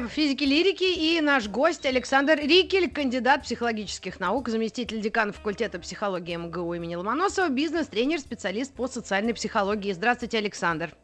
Эфире 0.00 0.08
физики 0.08 0.44
лирики 0.44 0.84
и 0.84 1.20
наш 1.20 1.46
гость 1.48 1.84
Александр 1.84 2.38
Рикель, 2.38 2.90
кандидат 2.90 3.42
психологических 3.42 4.18
наук, 4.18 4.48
заместитель 4.48 4.98
декана 5.02 5.32
факультета 5.32 5.78
психологии 5.78 6.36
МГУ 6.36 6.72
имени 6.72 6.94
Ломоносова, 6.94 7.50
бизнес-тренер, 7.50 8.18
специалист 8.20 8.72
по 8.72 8.88
социальной 8.88 9.34
психологии. 9.34 9.92
Здравствуйте, 9.92 10.38
Александр. 10.38 10.94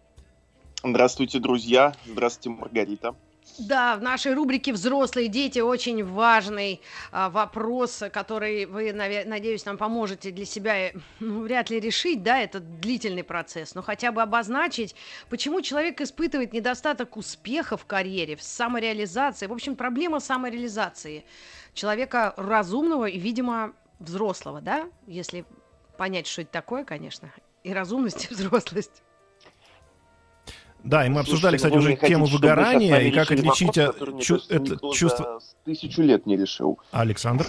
Здравствуйте, 0.82 1.40
друзья. 1.40 1.94
Здравствуйте, 2.06 2.58
Маргарита. 2.58 3.14
Да, 3.58 3.96
в 3.96 4.02
нашей 4.02 4.34
рубрике 4.34 4.72
«Взрослые 4.72 5.28
дети» 5.28 5.60
очень 5.60 6.04
важный 6.04 6.82
а, 7.10 7.30
вопрос, 7.30 8.02
который 8.12 8.66
вы, 8.66 8.92
надеюсь, 8.92 9.64
нам 9.64 9.78
поможете 9.78 10.30
для 10.30 10.44
себя 10.44 10.92
ну, 11.20 11.40
вряд 11.40 11.70
ли 11.70 11.80
решить, 11.80 12.22
да, 12.22 12.38
это 12.38 12.60
длительный 12.60 13.24
процесс, 13.24 13.74
но 13.74 13.82
хотя 13.82 14.12
бы 14.12 14.20
обозначить, 14.20 14.94
почему 15.30 15.62
человек 15.62 16.00
испытывает 16.00 16.52
недостаток 16.52 17.16
успеха 17.16 17.76
в 17.76 17.86
карьере, 17.86 18.36
в 18.36 18.42
самореализации. 18.42 19.46
В 19.46 19.52
общем, 19.52 19.74
проблема 19.74 20.20
самореализации 20.20 21.24
человека 21.72 22.34
разумного 22.36 23.06
и, 23.06 23.18
видимо, 23.18 23.72
взрослого, 23.98 24.60
да, 24.60 24.88
если 25.06 25.46
понять, 25.96 26.26
что 26.26 26.42
это 26.42 26.52
такое, 26.52 26.84
конечно, 26.84 27.32
и 27.64 27.72
разумность, 27.72 28.30
и 28.30 28.34
взрослость. 28.34 29.02
Да, 30.86 31.04
и 31.04 31.08
мы 31.08 31.20
обсуждали, 31.20 31.56
кстати, 31.56 31.74
уже 31.74 31.96
тему 31.96 32.26
выгорания 32.26 32.98
и 33.00 33.10
как 33.10 33.30
отличить 33.32 33.76
вопрос, 33.76 34.24
чу- 34.24 34.40
это 34.48 34.78
чувство... 34.92 35.40
Тысячу 35.64 36.02
лет 36.02 36.26
не 36.26 36.36
решил. 36.36 36.78
Александр? 36.92 37.46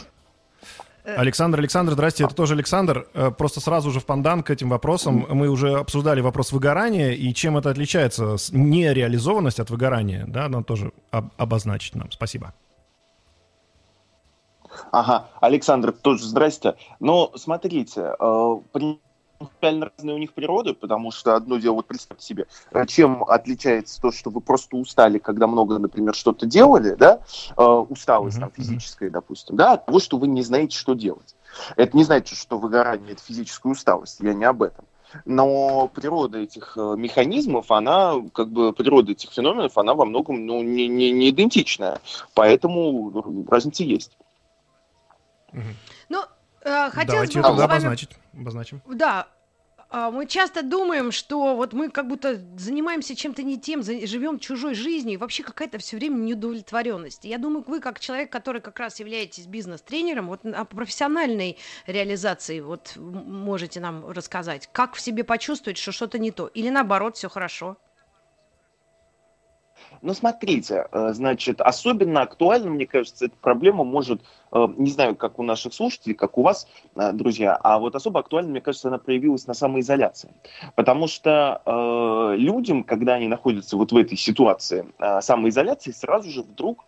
Э. 1.04 1.16
Александр, 1.16 1.60
Александр, 1.60 1.94
здрасте, 1.94 2.24
это 2.24 2.34
тоже 2.34 2.56
Александр. 2.56 3.08
Э, 3.14 3.30
просто 3.30 3.62
сразу 3.62 3.92
же 3.92 4.00
в 4.00 4.06
пандан 4.06 4.42
к 4.42 4.50
этим 4.50 4.70
вопросам. 4.70 5.28
Мы 5.30 5.50
уже 5.50 5.74
обсуждали 5.78 6.20
вопрос 6.20 6.52
выгорания 6.52 7.12
и 7.12 7.32
чем 7.34 7.58
это 7.58 7.70
отличается, 7.70 8.38
нереализованность 8.52 9.60
от 9.60 9.70
выгорания, 9.70 10.26
да, 10.28 10.50
надо 10.50 10.64
тоже 10.64 10.92
об- 11.12 11.30
обозначить 11.38 11.94
нам. 11.96 12.12
Спасибо. 12.12 12.54
Ага, 14.92 15.28
Александр, 15.42 15.92
тоже 15.92 16.24
здрасте. 16.24 16.76
Но 17.00 17.32
смотрите, 17.36 18.14
э, 18.20 18.56
принципиально 19.38 19.92
разные 19.96 20.16
у 20.16 20.20
них 20.20 20.34
природы, 20.34 20.74
потому 20.74 21.12
что 21.12 21.36
одно 21.36 21.58
дело, 21.58 21.76
вот 21.76 21.88
представьте 21.88 22.26
себе, 22.26 22.48
э, 22.72 22.86
чем 22.88 23.24
отличается 23.24 24.02
то, 24.02 24.12
что 24.12 24.30
вы 24.30 24.42
просто 24.42 24.78
устали, 24.78 25.18
когда 25.18 25.48
много, 25.48 25.78
например, 25.78 26.16
что-то 26.16 26.46
делали, 26.46 26.96
да, 26.96 27.22
э, 27.56 27.64
усталость 27.64 28.40
там 28.40 28.52
физическая, 28.52 29.10
допустим, 29.10 29.56
да, 29.56 29.74
от 29.74 29.86
того, 29.86 30.00
что 30.00 30.18
вы 30.18 30.28
не 30.28 30.42
знаете, 30.42 30.78
что 30.78 30.94
делать. 30.94 31.36
Это 31.76 31.96
не 31.96 32.04
значит, 32.04 32.38
что 32.38 32.58
выгорание– 32.58 33.12
это 33.14 33.22
физическая 33.22 33.72
усталость, 33.72 34.20
я 34.20 34.34
не 34.34 34.46
об 34.46 34.64
этом. 34.64 34.86
Но 35.26 35.88
природа 35.88 36.40
этих 36.40 36.74
э, 36.78 36.96
механизмов, 36.98 37.72
она, 37.72 38.16
как 38.34 38.50
бы, 38.50 38.74
природа 38.74 39.14
этих 39.14 39.32
феноменов, 39.32 39.78
она 39.78 39.94
во 39.94 40.06
многом, 40.06 40.46
ну, 40.46 40.62
не, 40.62 40.88
не, 40.88 41.12
не 41.12 41.30
идентичная. 41.30 42.02
Поэтому 42.34 43.46
разница 43.50 43.84
есть. 43.84 44.12
Э, 45.54 45.60
хотелось 46.92 47.08
Давайте 47.08 47.40
бы 47.40 47.40
это 47.40 47.54
вами... 47.54 47.64
обозначить. 47.64 48.10
обозначим. 48.34 48.82
Да, 48.88 49.28
а, 49.90 50.12
мы 50.12 50.26
часто 50.26 50.64
думаем, 50.64 51.12
что 51.12 51.56
вот 51.56 51.72
мы 51.72 51.90
как 51.90 52.08
будто 52.08 52.36
занимаемся 52.58 53.16
чем-то 53.16 53.42
не 53.44 53.58
тем, 53.58 53.84
живем 53.84 54.38
чужой 54.40 54.74
жизнью, 54.76 55.14
и 55.14 55.18
вообще 55.18 55.44
какая-то 55.44 55.78
все 55.78 55.96
время 55.98 56.18
неудовлетворенность. 56.18 57.24
Я 57.24 57.38
думаю, 57.38 57.64
вы 57.66 57.80
как 57.80 58.00
человек, 58.00 58.30
который 58.30 58.62
как 58.62 58.80
раз 58.80 59.00
являетесь 59.00 59.46
бизнес-тренером, 59.46 60.28
вот 60.28 60.46
о 60.46 60.66
профессиональной 60.66 61.58
реализации 61.86 62.60
вот 62.60 62.94
можете 62.98 63.80
нам 63.80 64.06
рассказать, 64.10 64.70
как 64.74 64.96
в 64.96 65.02
себе 65.02 65.24
почувствовать, 65.24 65.78
что 65.78 65.94
что-то 65.94 66.20
не 66.20 66.32
то, 66.32 66.48
или 66.48 66.70
наоборот 66.70 67.16
все 67.16 67.30
хорошо. 67.30 67.78
Ну, 70.02 70.14
смотрите, 70.14 70.88
э, 70.92 71.14
значит, 71.14 71.62
особенно 71.62 72.22
актуально, 72.22 72.70
мне 72.70 72.86
кажется, 72.86 73.26
эта 73.26 73.36
проблема 73.42 73.84
может, 73.84 74.22
э, 74.52 74.68
не 74.78 74.92
знаю, 74.92 75.16
как 75.16 75.40
у 75.40 75.44
наших 75.44 75.74
слушателей, 75.74 76.16
как 76.16 76.38
у 76.38 76.44
вас, 76.44 76.68
э, 76.96 77.12
друзья, 77.14 77.56
а 77.56 77.80
вот 77.80 77.96
особо 77.96 78.20
актуально, 78.20 78.52
мне 78.52 78.62
кажется, 78.62 78.88
она 78.88 78.98
проявилась 78.98 79.48
на 79.48 79.54
самоизоляции. 79.54 80.32
Потому 80.76 81.08
что 81.08 81.62
э, 81.66 82.36
людям, 82.38 82.84
когда 82.84 83.16
они 83.16 83.28
находятся 83.28 83.78
вот 83.78 83.92
в 83.92 83.98
этой 83.98 84.18
ситуации 84.18 84.86
э, 85.00 85.22
самоизоляции, 85.22 85.92
сразу 85.92 86.30
же 86.30 86.42
вдруг 86.42 86.86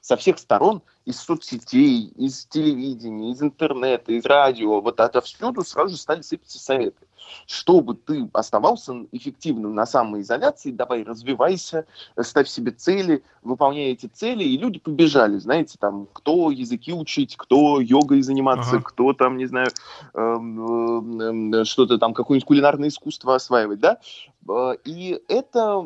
со 0.00 0.16
всех 0.16 0.38
сторон, 0.38 0.82
из 1.04 1.20
соцсетей, 1.20 2.12
из 2.16 2.46
телевидения, 2.46 3.32
из 3.32 3.42
интернета, 3.42 4.12
из 4.12 4.24
радио, 4.24 4.80
вот 4.80 5.00
отовсюду 5.00 5.64
сразу 5.64 5.90
же 5.90 6.00
стали 6.00 6.22
сыпаться 6.22 6.58
советы. 6.58 7.06
Чтобы 7.46 7.94
ты 7.94 8.28
оставался 8.32 9.06
эффективным 9.12 9.74
на 9.74 9.86
самоизоляции, 9.86 10.70
давай 10.70 11.02
развивайся, 11.04 11.86
ставь 12.20 12.48
себе 12.48 12.72
цели, 12.72 13.22
выполняй 13.42 13.92
эти 13.92 14.06
цели, 14.06 14.44
и 14.44 14.56
люди 14.56 14.78
побежали, 14.78 15.38
знаете, 15.38 15.76
там, 15.78 16.08
кто 16.12 16.50
языки 16.50 16.92
учить, 16.92 17.36
кто 17.36 17.80
йогой 17.80 18.22
заниматься, 18.22 18.76
ага. 18.76 18.84
кто 18.84 19.12
там, 19.12 19.36
не 19.36 19.46
знаю, 19.46 19.68
эм, 20.14 21.52
э, 21.52 21.64
что-то 21.64 21.98
там, 21.98 22.14
какое-нибудь 22.14 22.46
кулинарное 22.46 22.88
искусство 22.88 23.34
осваивать, 23.34 23.80
да, 23.80 23.98
э, 24.48 24.76
и 24.84 25.20
это, 25.28 25.84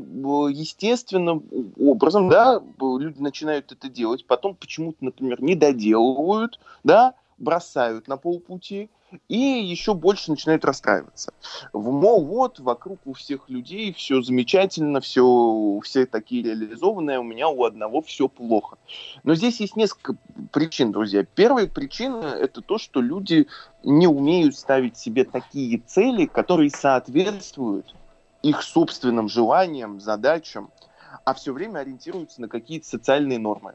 естественным 0.51 1.45
образом, 1.79 2.29
да, 2.29 2.63
люди 2.81 3.21
начинают 3.21 3.73
это 3.73 3.89
делать, 3.89 4.27
потом 4.27 4.55
почему-то, 4.55 4.99
например, 5.07 5.43
не 5.43 5.55
доделывают, 5.55 6.61
да, 6.85 7.15
бросают 7.39 8.09
на 8.09 8.17
полпути, 8.17 8.91
и 9.29 9.37
еще 9.37 9.95
больше 9.95 10.31
начинают 10.31 10.65
расстраиваться. 10.65 11.33
Мол, 11.73 12.25
вот, 12.25 12.59
вокруг 12.59 12.99
у 13.05 13.13
всех 13.13 13.49
людей 13.49 13.93
все 13.93 14.21
замечательно, 14.21 15.01
все, 15.01 15.81
все 15.85 16.07
такие 16.07 16.43
реализованные, 16.43 17.21
у 17.21 17.23
меня 17.23 17.49
у 17.49 17.65
одного 17.65 18.03
все 18.03 18.29
плохо. 18.29 18.79
Но 19.23 19.35
здесь 19.35 19.61
есть 19.61 19.77
несколько 19.77 20.17
причин, 20.53 20.93
друзья. 20.93 21.25
Первая 21.35 21.67
причина– 21.67 22.25
это 22.41 22.61
то, 22.63 22.79
что 22.79 23.01
люди 23.01 23.47
не 23.85 24.07
умеют 24.07 24.57
ставить 24.57 24.97
себе 24.97 25.25
такие 25.25 25.79
цели, 25.79 26.27
которые 26.27 26.71
соответствуют 26.71 27.95
их 28.43 28.63
собственным 28.63 29.29
желаниям, 29.29 30.01
задачам, 30.01 30.71
а 31.25 31.35
все 31.35 31.53
время 31.53 31.81
ориентируются 31.81 32.41
на 32.41 32.49
какие-то 32.49 32.87
социальные 32.87 33.39
нормы. 33.39 33.75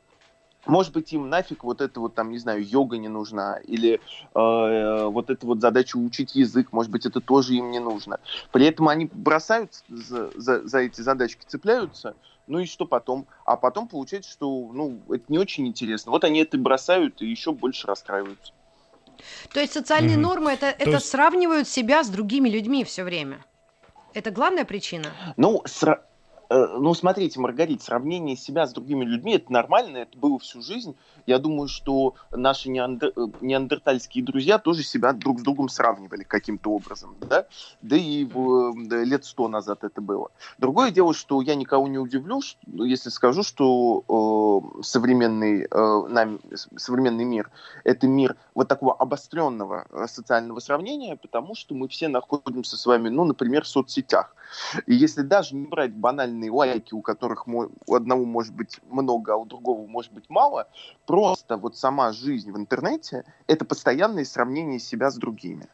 Может 0.66 0.94
быть, 0.94 1.12
им 1.14 1.30
нафиг 1.30 1.64
вот 1.64 1.82
это 1.82 2.00
вот 2.00 2.14
там, 2.14 2.32
не 2.32 2.38
знаю, 2.38 2.64
йога 2.64 2.98
не 2.98 3.08
нужна, 3.08 3.58
или 3.66 4.00
э, 4.34 5.06
вот 5.06 5.30
эта 5.30 5.46
вот 5.46 5.60
задача 5.60 5.98
учить 5.98 6.36
язык, 6.36 6.72
может 6.72 6.92
быть, 6.92 7.06
это 7.06 7.20
тоже 7.20 7.56
им 7.56 7.72
не 7.72 7.80
нужно. 7.80 8.20
При 8.52 8.66
этом 8.66 8.88
они 8.88 9.10
бросаются 9.12 9.84
за, 9.90 10.30
за, 10.36 10.68
за 10.68 10.80
эти 10.80 11.02
задачки, 11.02 11.44
цепляются, 11.48 12.16
ну 12.48 12.60
и 12.60 12.66
что 12.66 12.86
потом? 12.86 13.26
А 13.46 13.58
потом 13.58 13.88
получается, 13.88 14.32
что 14.32 14.70
ну, 14.74 15.00
это 15.10 15.24
не 15.30 15.40
очень 15.40 15.68
интересно. 15.68 16.12
Вот 16.12 16.24
они 16.24 16.40
это 16.42 16.58
бросают 16.58 17.22
и 17.22 17.28
еще 17.28 17.54
больше 17.54 17.88
расстраиваются. 17.88 18.54
То 19.54 19.60
есть 19.60 19.74
социальные 19.74 20.18
mm-hmm. 20.18 20.20
нормы 20.20 20.52
это, 20.52 20.68
это 20.68 20.92
есть... 20.92 21.10
сравнивают 21.10 21.68
себя 21.68 22.04
с 22.04 22.10
другими 22.10 22.50
людьми 22.50 22.84
все 22.84 23.04
время. 23.04 23.46
Это 24.14 24.32
главная 24.32 24.66
причина? 24.66 25.08
Ну, 25.38 25.64
сра- 25.66 26.02
Э, 26.02 26.11
ну, 26.52 26.94
смотрите, 26.94 27.40
Маргарита, 27.40 27.84
сравнение 27.84 28.36
себя 28.36 28.68
с 28.68 28.74
другими 28.74 29.06
людьми, 29.06 29.36
это 29.36 29.52
нормально, 29.54 29.98
это 29.98 30.18
было 30.18 30.38
всю 30.40 30.62
жизнь. 30.62 30.96
Я 31.26 31.40
думаю, 31.40 31.68
что 31.68 32.16
наши 32.32 32.70
неандер... 32.70 33.14
Э, 33.16 33.28
неандертальские 33.42 34.24
друзья 34.24 34.58
тоже 34.58 34.84
себя 34.84 35.14
друг 35.14 35.40
с 35.40 35.44
другом 35.44 35.70
сравнивали 35.70 36.24
каким-то 36.24 36.72
образом, 36.72 37.16
да? 37.22 37.46
Да 37.82 37.96
и 37.96 38.26
в... 38.26 38.76
лет 39.04 39.24
сто 39.24 39.48
назад 39.48 39.84
это 39.84 40.02
было. 40.02 40.32
Другое 40.58 40.92
дело, 40.92 41.14
что 41.14 41.42
я 41.42 41.56
никого 41.56 41.88
не 41.88 41.98
удивлю, 41.98 42.42
что, 42.42 42.84
если 42.84 43.10
скажу, 43.10 43.44
что 43.44 44.04
э, 44.78 44.82
современный, 44.84 45.68
э, 45.70 46.08
нам, 46.10 46.40
современный 46.76 47.26
мир– 47.26 47.50
это 47.84 48.08
мир 48.08 48.36
вот 48.56 48.68
такого 48.68 48.94
обостренного 48.94 49.86
э, 49.90 50.08
социального 50.08 50.60
сравнения, 50.60 51.16
потому 51.16 51.56
что 51.56 51.76
мы 51.76 51.88
все 51.88 52.08
находимся 52.08 52.78
с 52.78 52.86
вами, 52.86 53.10
ну, 53.10 53.24
например, 53.24 53.64
в 53.64 53.68
соцсетях. 53.68 54.36
И 54.86 54.94
если 54.94 55.22
даже 55.22 55.56
не 55.56 55.68
брать 55.68 55.94
банальные 55.94 56.52
лайки, 56.52 56.94
у 56.94 57.02
которых 57.02 57.48
у 57.48 57.96
одного 57.96 58.26
может 58.26 58.54
быть 58.54 58.80
много, 58.90 59.34
а 59.34 59.38
у 59.38 59.46
другого 59.46 59.88
может 59.88 60.12
быть 60.14 60.30
мало, 60.30 60.68
просто 61.06 61.58
вот 61.58 61.78
сама 61.78 62.12
жизнь 62.12 62.52
в 62.52 62.58
интернете– 62.58 63.26
это 63.48 63.66
постоянное 63.66 64.26
сравнение 64.26 64.80
себя 64.80 65.12
с 65.12 65.16
другими. 65.16 65.68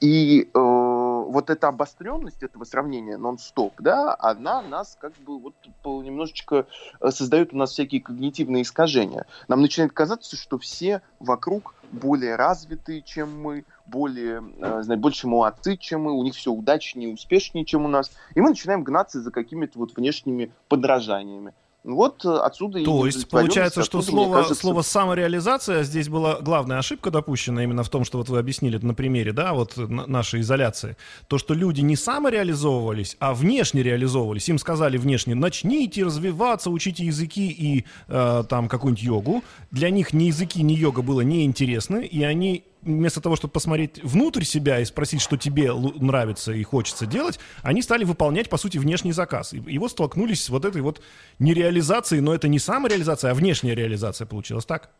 И 0.00 0.42
э, 0.42 0.48
вот 0.54 1.50
эта 1.50 1.68
обостренность 1.68 2.42
этого 2.42 2.64
сравнения 2.64 3.16
нон-стоп, 3.16 3.74
да, 3.80 4.16
она 4.18 4.62
нас 4.62 4.96
как 5.00 5.12
бы 5.18 5.38
вот 5.38 5.54
немножечко 5.84 6.66
э, 7.00 7.10
создает 7.10 7.52
у 7.52 7.56
нас 7.56 7.72
всякие 7.72 8.00
когнитивные 8.00 8.62
искажения. 8.62 9.26
Нам 9.48 9.60
начинает 9.60 9.92
казаться, 9.92 10.36
что 10.36 10.58
все 10.58 11.02
вокруг 11.20 11.74
более 11.92 12.36
развитые, 12.36 13.02
чем 13.02 13.40
мы, 13.40 13.64
более, 13.86 14.42
э, 14.58 14.82
знаете, 14.82 15.00
больше 15.00 15.26
молодцы, 15.26 15.76
чем 15.76 16.02
мы, 16.02 16.12
у 16.12 16.22
них 16.22 16.34
все 16.34 16.52
удачнее, 16.52 17.12
успешнее, 17.12 17.64
чем 17.64 17.84
у 17.84 17.88
нас. 17.88 18.10
И 18.34 18.40
мы 18.40 18.50
начинаем 18.50 18.84
гнаться 18.84 19.20
за 19.20 19.30
какими-то 19.30 19.78
вот 19.78 19.96
внешними 19.96 20.52
подражаниями. 20.68 21.52
Вот 21.86 22.24
э, 22.24 22.28
отсюда 22.28 22.84
То 22.84 23.06
есть 23.06 23.28
получается, 23.28 23.84
что 23.84 24.02
слово, 24.02 24.38
кажется... 24.38 24.56
слово 24.56 24.82
самореализация 24.82 25.84
здесь 25.84 26.08
была 26.08 26.40
главная 26.40 26.78
ошибка 26.78 27.12
допущена 27.12 27.62
именно 27.62 27.84
в 27.84 27.88
том, 27.88 28.04
что 28.04 28.18
вот 28.18 28.28
вы 28.28 28.40
объяснили 28.40 28.76
на 28.78 28.92
примере, 28.92 29.32
да, 29.32 29.54
вот 29.54 29.74
нашей 29.76 30.40
изоляции. 30.40 30.96
То, 31.28 31.38
что 31.38 31.54
люди 31.54 31.82
не 31.82 31.94
самореализовывались, 31.94 33.16
а 33.20 33.34
внешне 33.34 33.84
реализовывались. 33.84 34.48
Им 34.48 34.58
сказали 34.58 34.96
внешне, 34.96 35.36
начните 35.36 36.02
развиваться, 36.02 36.70
учите 36.70 37.04
языки 37.04 37.48
и 37.48 37.84
э, 38.08 38.42
там 38.48 38.68
какую-нибудь 38.68 39.04
йогу. 39.04 39.44
Для 39.70 39.90
них 39.90 40.12
ни 40.12 40.24
языки, 40.24 40.64
ни 40.64 40.72
йога 40.72 41.02
было 41.02 41.20
неинтересны, 41.20 42.04
и 42.04 42.24
они 42.24 42.64
вместо 42.86 43.20
того, 43.20 43.36
чтобы 43.36 43.52
посмотреть 43.52 44.02
внутрь 44.02 44.44
себя 44.44 44.80
и 44.80 44.84
спросить, 44.84 45.20
что 45.20 45.36
тебе 45.36 45.72
нравится 45.72 46.52
и 46.52 46.62
хочется 46.62 47.06
делать, 47.06 47.38
они 47.62 47.82
стали 47.82 48.04
выполнять, 48.04 48.48
по 48.48 48.56
сути, 48.56 48.78
внешний 48.78 49.12
заказ. 49.12 49.52
И, 49.52 49.58
и 49.58 49.78
вот 49.78 49.90
столкнулись 49.90 50.44
с 50.44 50.48
вот 50.48 50.64
этой 50.64 50.82
вот 50.82 51.02
нереализацией, 51.38 52.22
но 52.22 52.34
это 52.34 52.48
не 52.48 52.58
самореализация, 52.58 53.32
а 53.32 53.34
внешняя 53.34 53.74
реализация 53.74 54.26
получилась 54.26 54.64
так? 54.64 54.90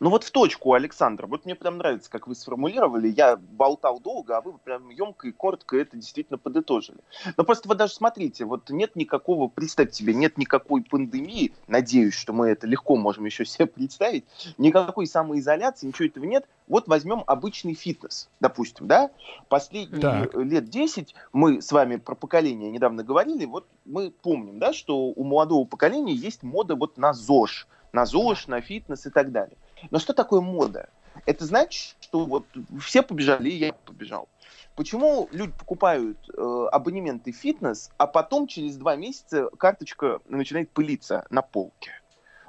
Ну 0.00 0.08
вот 0.08 0.24
в 0.24 0.30
точку, 0.30 0.72
Александр, 0.72 1.26
вот 1.26 1.44
мне 1.44 1.54
прям 1.54 1.76
нравится, 1.76 2.10
как 2.10 2.26
вы 2.26 2.34
сформулировали. 2.34 3.12
Я 3.14 3.36
болтал 3.36 4.00
долго, 4.00 4.38
а 4.38 4.40
вы 4.40 4.56
прям 4.56 4.88
емко 4.88 5.28
и 5.28 5.32
коротко 5.32 5.76
это 5.76 5.98
действительно 5.98 6.38
подытожили. 6.38 7.00
Но 7.36 7.44
просто 7.44 7.68
вы 7.68 7.74
даже 7.74 7.92
смотрите, 7.92 8.46
вот 8.46 8.70
нет 8.70 8.96
никакого, 8.96 9.48
представьте 9.48 9.96
себе, 9.96 10.14
нет 10.14 10.38
никакой 10.38 10.82
пандемии, 10.82 11.52
надеюсь, 11.68 12.14
что 12.14 12.32
мы 12.32 12.48
это 12.48 12.66
легко 12.66 12.96
можем 12.96 13.26
еще 13.26 13.44
себе 13.44 13.66
представить, 13.66 14.24
никакой 14.56 15.06
самоизоляции, 15.06 15.88
ничего 15.88 16.06
этого 16.06 16.24
нет. 16.24 16.48
Вот 16.66 16.88
возьмем 16.88 17.22
обычный 17.26 17.74
фитнес, 17.74 18.30
допустим, 18.40 18.86
да? 18.86 19.10
Последние 19.50 20.00
так. 20.00 20.34
лет 20.34 20.70
10 20.70 21.14
мы 21.34 21.60
с 21.60 21.70
вами 21.72 21.96
про 21.96 22.14
поколение 22.14 22.70
недавно 22.70 23.04
говорили, 23.04 23.44
вот 23.44 23.66
мы 23.84 24.10
помним, 24.10 24.60
да, 24.60 24.72
что 24.72 24.96
у 24.96 25.24
молодого 25.24 25.66
поколения 25.66 26.14
есть 26.14 26.42
мода 26.42 26.74
вот 26.74 26.96
на 26.96 27.12
ЗОЖ, 27.12 27.66
на 27.92 28.06
ЗОЖ, 28.06 28.46
на 28.46 28.62
фитнес 28.62 29.04
и 29.04 29.10
так 29.10 29.30
далее. 29.30 29.58
Но 29.90 29.98
что 29.98 30.12
такое 30.12 30.40
мода? 30.40 30.88
Это 31.26 31.44
значит, 31.44 31.96
что 32.00 32.24
вот 32.24 32.46
все 32.80 33.02
побежали, 33.02 33.50
и 33.50 33.56
я 33.56 33.72
побежал. 33.72 34.28
Почему 34.76 35.28
люди 35.32 35.52
покупают 35.52 36.18
э, 36.30 36.66
абонементы 36.72 37.32
фитнес, 37.32 37.90
а 37.98 38.06
потом 38.06 38.46
через 38.46 38.76
два 38.76 38.96
месяца 38.96 39.50
карточка 39.58 40.20
начинает 40.28 40.70
пылиться 40.70 41.26
на 41.30 41.42
полке? 41.42 41.92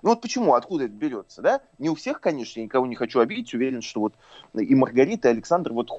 Ну 0.02 0.10
вот 0.10 0.22
почему, 0.22 0.56
откуда 0.56 0.86
это 0.86 0.94
берется, 0.94 1.42
да? 1.42 1.62
Не 1.78 1.90
у 1.90 1.96
всех, 1.96 2.22
конечно, 2.22 2.60
я 2.60 2.66
никого 2.66 2.88
не 2.88 2.96
хочу 2.96 3.20
обидеть, 3.20 3.54
уверен, 3.54 3.82
что 3.82 4.00
вот 4.00 4.14
и 4.54 4.74
Маргарита, 4.74 5.30
и 5.30 5.32
Александр, 5.32 5.74
вот, 5.74 5.90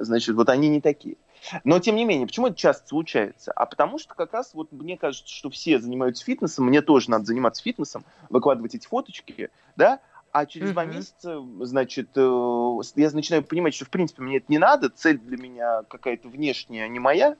значит, 0.00 0.34
вот 0.34 0.48
они 0.48 0.68
не 0.68 0.80
такие. 0.80 1.16
Но, 1.62 1.78
тем 1.78 1.96
не 1.96 2.06
менее, 2.06 2.26
почему 2.26 2.46
это 2.46 2.56
часто 2.56 2.88
случается? 2.88 3.52
А 3.52 3.66
потому 3.66 3.98
что 3.98 4.14
как 4.14 4.32
раз 4.32 4.54
вот 4.54 4.72
мне 4.72 4.96
кажется, 4.96 5.28
что 5.30 5.50
все 5.50 5.78
занимаются 5.78 6.24
фитнесом, 6.24 6.66
мне 6.66 6.80
тоже 6.80 7.10
надо 7.10 7.26
заниматься 7.26 7.62
фитнесом, 7.62 8.04
выкладывать 8.30 8.74
эти 8.74 8.86
фоточки, 8.86 9.50
да, 9.76 10.00
а 10.34 10.46
через 10.46 10.70
mm-hmm. 10.70 10.72
два 10.72 10.84
месяца, 10.84 11.40
значит, 11.60 12.08
э, 12.16 12.80
я 12.96 13.10
начинаю 13.12 13.44
понимать, 13.44 13.72
что, 13.72 13.84
в 13.84 13.90
принципе, 13.90 14.20
мне 14.20 14.38
это 14.38 14.46
не 14.48 14.58
надо, 14.58 14.88
цель 14.88 15.16
для 15.16 15.36
меня 15.36 15.84
какая-то 15.88 16.28
внешняя, 16.28 16.82
а 16.82 16.88
не 16.88 16.98
моя. 16.98 17.36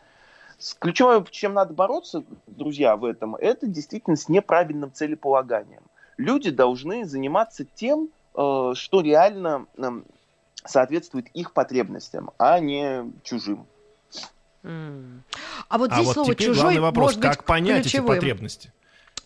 Ключевое, 0.78 1.24
чем 1.28 1.54
надо 1.54 1.74
бороться, 1.74 2.22
друзья, 2.46 2.94
в 2.94 3.04
этом, 3.04 3.34
это 3.34 3.66
действительно 3.66 4.14
с 4.14 4.28
неправильным 4.28 4.92
целеполаганием. 4.92 5.82
Люди 6.18 6.52
должны 6.52 7.04
заниматься 7.04 7.64
тем, 7.64 8.10
э, 8.36 8.72
что 8.76 9.00
реально 9.00 9.66
эм, 9.76 10.04
соответствует 10.64 11.26
их 11.34 11.52
потребностям, 11.52 12.30
а 12.38 12.60
не 12.60 13.10
чужим. 13.24 13.66
Mm. 14.62 15.18
А 15.68 15.78
вот 15.78 15.90
а 15.90 15.96
здесь 15.96 16.10
а 16.10 16.12
слово 16.12 16.26
вот 16.28 16.36
теперь 16.36 16.46
чужой 16.46 16.62
главный 16.62 16.80
вопрос, 16.80 17.06
может 17.06 17.22
как 17.22 17.38
быть 17.38 17.46
понять 17.46 17.82
ключевым. 17.82 18.12
эти 18.12 18.14
потребности? 18.14 18.72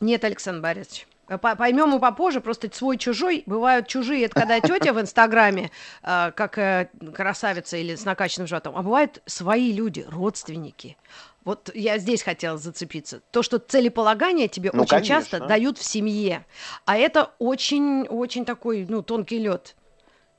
Нет, 0.00 0.24
Александр 0.24 0.62
Борисович. 0.62 1.06
Поймем 1.28 1.90
мы 1.90 2.00
попозже, 2.00 2.40
просто 2.40 2.70
свой-чужой. 2.72 3.42
Бывают 3.46 3.86
чужие, 3.86 4.24
это 4.24 4.34
когда 4.40 4.60
тетя 4.60 4.92
в 4.92 5.00
Инстаграме, 5.00 5.70
э, 6.02 6.32
как 6.34 6.58
э, 6.58 6.88
красавица 7.14 7.76
или 7.76 7.94
с 7.94 8.04
накачанным 8.04 8.46
животом, 8.46 8.76
а 8.76 8.82
бывают 8.82 9.22
свои 9.26 9.72
люди, 9.72 10.06
родственники. 10.08 10.96
Вот 11.44 11.70
я 11.74 11.98
здесь 11.98 12.22
хотела 12.22 12.58
зацепиться. 12.58 13.20
То, 13.30 13.42
что 13.42 13.58
целеполагание 13.58 14.48
тебе 14.48 14.70
ну, 14.72 14.82
очень 14.82 14.90
конечно. 14.90 15.14
часто 15.14 15.40
дают 15.46 15.78
в 15.78 15.84
семье. 15.84 16.44
А 16.84 16.96
это 16.96 17.32
очень-очень 17.38 18.44
такой, 18.44 18.86
ну, 18.88 19.02
тонкий 19.02 19.38
лед. 19.38 19.74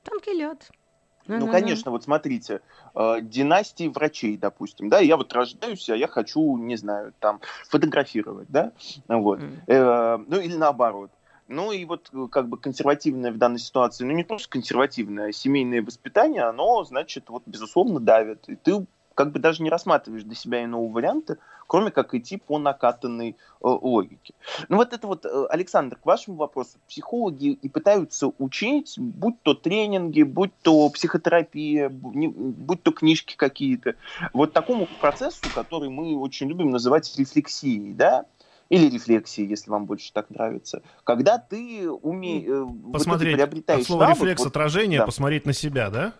Тонкий 0.04 0.34
лед. 0.34 0.70
Ну, 1.38 1.50
конечно, 1.50 1.90
вот 1.90 2.04
смотрите, 2.04 2.60
э, 2.94 3.20
династии 3.22 3.88
врачей, 3.88 4.36
допустим, 4.36 4.88
да, 4.88 4.98
я 4.98 5.16
вот 5.16 5.32
рождаюсь, 5.32 5.88
а 5.90 5.96
я 5.96 6.08
хочу, 6.08 6.56
не 6.56 6.76
знаю, 6.76 7.12
там, 7.20 7.40
фотографировать, 7.68 8.48
да, 8.48 8.72
вот, 9.08 9.40
mm. 9.40 9.62
э, 9.66 10.24
ну, 10.26 10.40
или 10.40 10.56
наоборот. 10.56 11.10
Ну 11.50 11.72
и 11.72 11.84
вот 11.84 12.10
э, 12.12 12.28
как 12.30 12.48
бы 12.48 12.56
консервативное 12.58 13.32
в 13.32 13.38
данной 13.38 13.58
ситуации, 13.58 14.04
ну 14.04 14.12
не 14.12 14.22
просто 14.22 14.48
консервативное, 14.48 15.30
а 15.30 15.32
семейное 15.32 15.82
воспитание, 15.82 16.42
оно, 16.42 16.84
значит, 16.84 17.28
вот 17.28 17.42
безусловно 17.44 17.98
давит. 17.98 18.48
И 18.48 18.54
ты 18.54 18.86
как 19.14 19.32
бы 19.32 19.38
даже 19.38 19.62
не 19.62 19.70
рассматриваешь 19.70 20.24
для 20.24 20.34
себя 20.34 20.64
иного 20.64 20.90
варианта, 20.90 21.38
кроме 21.66 21.90
как 21.90 22.14
идти 22.14 22.36
по 22.36 22.58
накатанной 22.58 23.30
э, 23.30 23.34
логике. 23.60 24.34
Ну 24.68 24.76
вот 24.76 24.92
это 24.92 25.06
вот, 25.06 25.24
э, 25.24 25.46
Александр, 25.50 25.96
к 25.96 26.06
вашему 26.06 26.36
вопросу. 26.36 26.78
Психологи 26.88 27.50
и 27.50 27.68
пытаются 27.68 28.32
учить, 28.38 28.94
будь 28.98 29.40
то 29.42 29.54
тренинги, 29.54 30.22
будь 30.22 30.52
то 30.62 30.88
психотерапия, 30.90 31.88
будь 31.88 32.82
то 32.82 32.92
книжки 32.92 33.36
какие-то, 33.36 33.94
вот 34.32 34.52
такому 34.52 34.88
процессу, 35.00 35.42
который 35.54 35.90
мы 35.90 36.16
очень 36.18 36.48
любим 36.48 36.70
называть 36.70 37.16
рефлексией, 37.16 37.92
да, 37.92 38.24
или 38.70 38.88
рефлексии, 38.88 39.46
если 39.46 39.70
вам 39.70 39.84
больше 39.84 40.12
так 40.12 40.30
нравится. 40.30 40.82
Когда 41.04 41.38
ты 41.38 41.90
умеешь... 41.90 42.48
Э, 42.48 42.92
посмотреть, 42.92 43.32
вот 43.32 43.36
приобретаешь 43.36 43.80
от 43.82 43.86
слова 43.86 44.02
навык, 44.02 44.20
рефлекс, 44.20 44.42
вот, 44.42 44.48
отражение, 44.48 45.00
да. 45.00 45.06
посмотреть 45.06 45.44
на 45.44 45.52
себя, 45.52 45.90
да? 45.90 46.14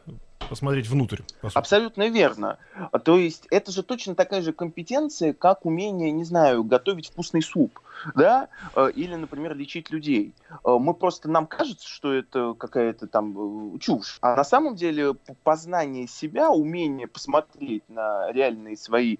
Посмотреть 0.50 0.88
внутрь. 0.88 1.22
Абсолютно 1.54 2.08
верно. 2.08 2.58
То 3.04 3.16
есть 3.16 3.46
это 3.50 3.70
же 3.70 3.82
точно 3.82 4.14
такая 4.14 4.42
же 4.42 4.52
компетенция, 4.52 5.32
как 5.32 5.64
умение, 5.64 6.10
не 6.10 6.24
знаю, 6.24 6.64
готовить 6.64 7.06
вкусный 7.06 7.40
суп, 7.40 7.80
да, 8.14 8.48
э, 8.74 8.90
или, 8.94 9.14
например, 9.14 9.56
лечить 9.56 9.90
людей. 9.90 10.34
Э, 10.64 10.76
мы 10.78 10.94
просто, 10.94 11.30
нам 11.30 11.46
кажется, 11.46 11.88
что 11.88 12.12
это 12.12 12.54
какая-то 12.54 13.06
там 13.06 13.74
э, 13.74 13.78
чушь. 13.78 14.18
А 14.20 14.36
на 14.36 14.44
самом 14.44 14.74
деле 14.74 15.14
познание 15.44 16.06
себя, 16.06 16.50
умение 16.50 17.06
посмотреть 17.06 17.88
на 17.88 18.30
реальные 18.32 18.76
свои, 18.76 19.18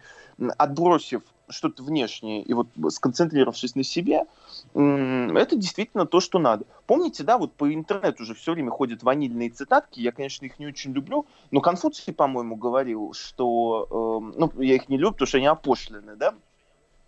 отбросив 0.59 1.23
что-то 1.50 1.83
внешнее 1.83 2.43
и 2.43 2.54
вот 2.54 2.69
сконцентрировавшись 2.90 3.75
на 3.75 3.83
себе, 3.83 4.26
это 4.73 5.57
действительно 5.57 6.07
то, 6.07 6.21
что 6.21 6.38
надо. 6.38 6.64
Помните, 6.87 7.25
да, 7.25 7.38
вот 7.38 7.52
по 7.54 7.73
интернету 7.73 8.23
уже 8.23 8.35
все 8.35 8.52
время 8.52 8.71
ходят 8.71 9.02
ванильные 9.02 9.50
цитатки, 9.50 10.00
я, 10.00 10.12
конечно, 10.12 10.45
их 10.45 10.59
не 10.59 10.66
очень 10.66 10.93
люблю, 10.93 11.26
но 11.50 11.61
Конфуций, 11.61 12.14
по-моему, 12.14 12.57
говорил, 12.57 13.12
что, 13.14 14.31
э, 14.33 14.38
ну, 14.38 14.52
я 14.62 14.76
их 14.76 14.88
не 14.88 14.97
люблю, 14.97 15.12
потому 15.12 15.26
что 15.26 15.38
они 15.38 15.47
опошлены, 15.47 16.16
да, 16.16 16.35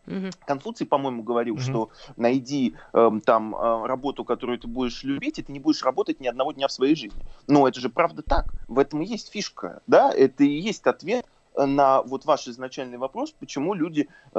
Mm-hmm. 0.07 0.35
Конфуций, 0.47 0.87
по-моему, 0.87 1.23
говорил, 1.23 1.57
mm-hmm. 1.57 1.71
что 1.71 1.91
найди 2.17 2.75
э, 2.93 3.11
там 3.25 3.55
э, 3.55 3.87
работу, 3.87 4.25
которую 4.25 4.59
ты 4.59 4.67
будешь 4.67 5.03
любить, 5.05 5.39
и 5.39 5.43
ты 5.43 5.53
не 5.53 5.61
будешь 5.61 5.83
работать 5.83 6.21
ни 6.21 6.27
одного 6.27 6.53
дня 6.53 6.69
в 6.69 6.73
своей 6.73 6.97
жизни. 6.97 7.23
Но 7.47 7.69
это 7.69 7.81
же 7.81 7.89
правда 7.89 8.23
так. 8.23 8.47
В 8.69 8.79
этом 8.79 9.03
и 9.03 9.07
есть 9.07 9.31
фишка, 9.31 9.83
да? 9.87 10.13
Это 10.13 10.45
и 10.45 10.49
есть 10.49 10.87
ответ 10.87 11.25
на 11.57 12.03
вот 12.03 12.25
ваш 12.25 12.49
изначальный 12.49 12.99
вопрос, 12.99 13.33
почему 13.33 13.75
люди 13.75 14.09
э, 14.35 14.39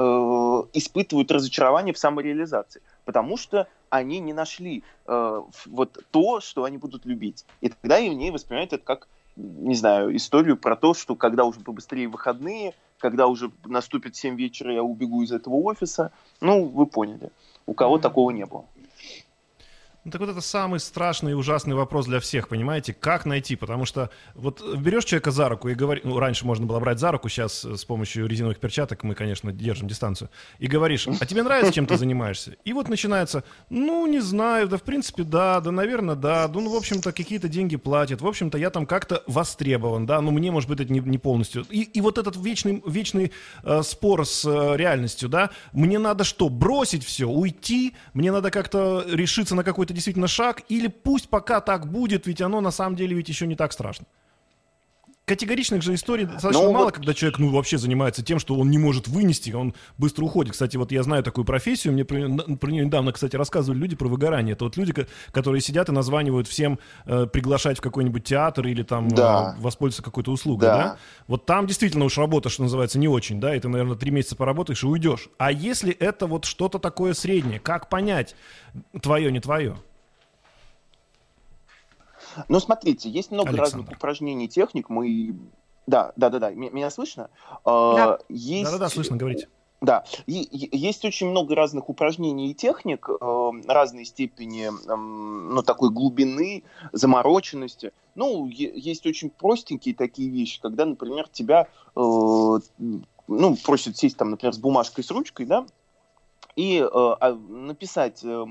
испытывают 0.72 1.30
разочарование 1.30 1.94
в 1.94 1.98
самореализации. 1.98 2.82
Потому 3.04 3.36
что 3.36 3.68
они 3.88 4.18
не 4.18 4.32
нашли 4.32 4.82
э, 5.06 5.42
вот 5.66 6.04
то, 6.10 6.40
что 6.40 6.64
они 6.64 6.78
будут 6.78 7.06
любить. 7.06 7.44
И 7.60 7.68
тогда 7.68 7.96
они 7.96 8.30
воспринимают 8.30 8.72
это 8.72 8.84
как, 8.84 9.08
не 9.36 9.74
знаю, 9.74 10.14
историю 10.16 10.56
про 10.56 10.76
то, 10.76 10.94
что 10.94 11.16
когда 11.16 11.44
уже 11.44 11.60
побыстрее 11.60 12.08
выходные, 12.08 12.74
когда 12.98 13.26
уже 13.26 13.50
наступит 13.64 14.16
7 14.16 14.36
вечера, 14.36 14.72
я 14.72 14.82
убегу 14.82 15.22
из 15.22 15.32
этого 15.32 15.56
офиса. 15.56 16.12
Ну, 16.40 16.64
вы 16.66 16.86
поняли. 16.86 17.30
У 17.66 17.74
кого 17.74 17.96
mm-hmm. 17.96 18.02
такого 18.02 18.30
не 18.30 18.46
было. 18.46 18.64
Ну, 20.04 20.10
так 20.10 20.20
вот 20.20 20.28
это 20.28 20.42
самый 20.42 20.80
страшный 20.80 21.32
и 21.32 21.34
ужасный 21.34 21.74
вопрос 21.74 22.04
для 22.04 22.20
всех, 22.20 22.48
понимаете? 22.48 22.92
Как 22.92 23.24
найти? 23.24 23.56
Потому 23.56 23.86
что 23.86 24.10
вот 24.34 24.62
берешь 24.76 25.06
человека 25.06 25.30
за 25.30 25.48
руку 25.48 25.68
и 25.70 25.74
говоришь, 25.74 26.04
ну, 26.04 26.18
раньше 26.18 26.44
можно 26.44 26.66
было 26.66 26.78
брать 26.78 26.98
за 26.98 27.10
руку, 27.10 27.30
сейчас 27.30 27.64
с 27.64 27.86
помощью 27.86 28.26
резиновых 28.26 28.58
перчаток 28.58 29.02
мы, 29.02 29.14
конечно, 29.14 29.50
держим 29.50 29.88
дистанцию, 29.88 30.28
и 30.58 30.66
говоришь, 30.66 31.08
а 31.08 31.24
тебе 31.24 31.42
нравится, 31.42 31.72
чем 31.72 31.86
ты 31.86 31.96
занимаешься? 31.96 32.56
И 32.66 32.74
вот 32.74 32.90
начинается, 32.90 33.44
ну, 33.70 34.06
не 34.06 34.20
знаю, 34.20 34.68
да, 34.68 34.76
в 34.76 34.82
принципе, 34.82 35.22
да, 35.22 35.60
да, 35.60 35.70
наверное, 35.70 36.16
да, 36.16 36.50
ну, 36.52 36.68
в 36.68 36.76
общем-то, 36.76 37.12
какие-то 37.12 37.48
деньги 37.48 37.76
платят, 37.76 38.20
в 38.20 38.26
общем-то, 38.26 38.58
я 38.58 38.68
там 38.68 38.84
как-то 38.84 39.22
востребован, 39.26 40.04
да, 40.04 40.20
но 40.20 40.32
мне, 40.32 40.50
может 40.50 40.68
быть, 40.68 40.80
это 40.80 40.92
не, 40.92 41.00
не 41.00 41.16
полностью. 41.16 41.64
И, 41.70 41.80
и 41.80 42.02
вот 42.02 42.18
этот 42.18 42.36
вечный, 42.36 42.82
вечный 42.86 43.32
э, 43.62 43.82
спор 43.82 44.26
с 44.26 44.44
э, 44.44 44.76
реальностью, 44.76 45.30
да, 45.30 45.48
мне 45.72 45.98
надо 45.98 46.24
что, 46.24 46.50
бросить 46.50 47.06
все, 47.06 47.26
уйти, 47.26 47.94
мне 48.12 48.30
надо 48.30 48.50
как-то 48.50 49.02
решиться 49.08 49.54
на 49.54 49.64
какой-то 49.64 49.93
действительно 49.94 50.26
шаг, 50.28 50.62
или 50.68 50.88
пусть 50.88 51.28
пока 51.28 51.60
так 51.60 51.90
будет, 51.90 52.26
ведь 52.26 52.40
оно 52.40 52.60
на 52.60 52.70
самом 52.70 52.96
деле 52.96 53.16
ведь 53.16 53.28
еще 53.28 53.46
не 53.46 53.56
так 53.56 53.72
страшно. 53.72 54.06
Категоричных 55.26 55.80
же 55.80 55.94
историй 55.94 56.26
достаточно 56.26 56.64
ну, 56.64 56.72
мало, 56.72 56.84
вот... 56.84 56.94
когда 56.94 57.14
человек 57.14 57.38
ну, 57.38 57.50
вообще 57.50 57.78
занимается 57.78 58.22
тем, 58.22 58.38
что 58.38 58.56
он 58.56 58.70
не 58.70 58.76
может 58.76 59.08
вынести, 59.08 59.52
он 59.52 59.74
быстро 59.96 60.24
уходит. 60.24 60.52
Кстати, 60.52 60.76
вот 60.76 60.92
я 60.92 61.02
знаю 61.02 61.22
такую 61.22 61.46
профессию, 61.46 61.94
мне 61.94 62.04
про, 62.04 62.28
про 62.56 62.70
нее 62.70 62.84
недавно, 62.84 63.10
кстати, 63.10 63.34
рассказывали 63.34 63.78
люди 63.78 63.96
про 63.96 64.06
выгорание. 64.06 64.52
Это 64.52 64.64
вот 64.64 64.76
люди, 64.76 64.94
которые 65.32 65.62
сидят 65.62 65.88
и 65.88 65.92
названивают 65.92 66.46
всем 66.46 66.78
э, 67.06 67.26
приглашать 67.26 67.78
в 67.78 67.80
какой-нибудь 67.80 68.22
театр 68.22 68.66
или 68.66 68.82
там 68.82 69.08
да. 69.08 69.54
э, 69.56 69.62
воспользоваться 69.62 70.02
какой-то 70.02 70.30
услугой, 70.30 70.68
да. 70.68 70.76
да? 70.76 70.96
Вот 71.26 71.46
там 71.46 71.66
действительно 71.66 72.04
уж 72.04 72.18
работа, 72.18 72.50
что 72.50 72.62
называется, 72.62 72.98
не 72.98 73.08
очень, 73.08 73.40
да, 73.40 73.56
и 73.56 73.60
ты, 73.60 73.68
наверное, 73.68 73.96
три 73.96 74.10
месяца 74.10 74.36
поработаешь 74.36 74.82
и 74.82 74.86
уйдешь. 74.86 75.30
А 75.38 75.50
если 75.50 75.94
это 75.94 76.26
вот 76.26 76.44
что-то 76.44 76.78
такое 76.78 77.14
среднее, 77.14 77.60
как 77.60 77.88
понять, 77.88 78.36
твое, 79.00 79.32
не 79.32 79.40
твое? 79.40 79.76
Ну, 82.48 82.60
смотрите, 82.60 83.08
есть 83.08 83.30
много 83.30 83.50
Александр. 83.50 83.78
разных 83.78 83.96
упражнений, 83.96 84.48
техник. 84.48 84.88
Мы... 84.88 85.36
Да, 85.86 86.12
да, 86.16 86.30
да, 86.30 86.38
да. 86.38 86.50
Меня 86.50 86.90
слышно? 86.90 87.30
А, 87.64 87.94
да. 87.94 88.18
Есть... 88.28 88.64
Да, 88.64 88.72
да, 88.72 88.78
да, 88.78 88.88
слышно, 88.88 89.16
говорите. 89.16 89.48
Да, 89.84 90.04
и, 90.26 90.48
есть 90.72 91.04
очень 91.04 91.28
много 91.28 91.54
разных 91.54 91.90
упражнений 91.90 92.50
и 92.50 92.54
техник 92.54 93.06
э, 93.08 93.50
разной 93.68 94.06
степени, 94.06 94.68
э, 94.68 94.96
ну, 94.96 95.62
такой 95.62 95.90
глубины, 95.90 96.62
замороченности. 96.92 97.92
Ну, 98.14 98.46
есть 98.46 99.04
очень 99.04 99.28
простенькие 99.28 99.94
такие 99.94 100.30
вещи, 100.30 100.58
когда, 100.62 100.86
например, 100.86 101.28
тебя, 101.30 101.68
э, 101.94 101.98
ну, 101.98 103.56
просят 103.62 103.98
сесть 103.98 104.16
там, 104.16 104.30
например, 104.30 104.54
с 104.54 104.58
бумажкой, 104.58 105.04
с 105.04 105.10
ручкой, 105.10 105.44
да, 105.44 105.66
и 106.56 106.78
э, 106.78 106.86
а, 106.92 107.34
написать, 107.34 108.20
э, 108.22 108.44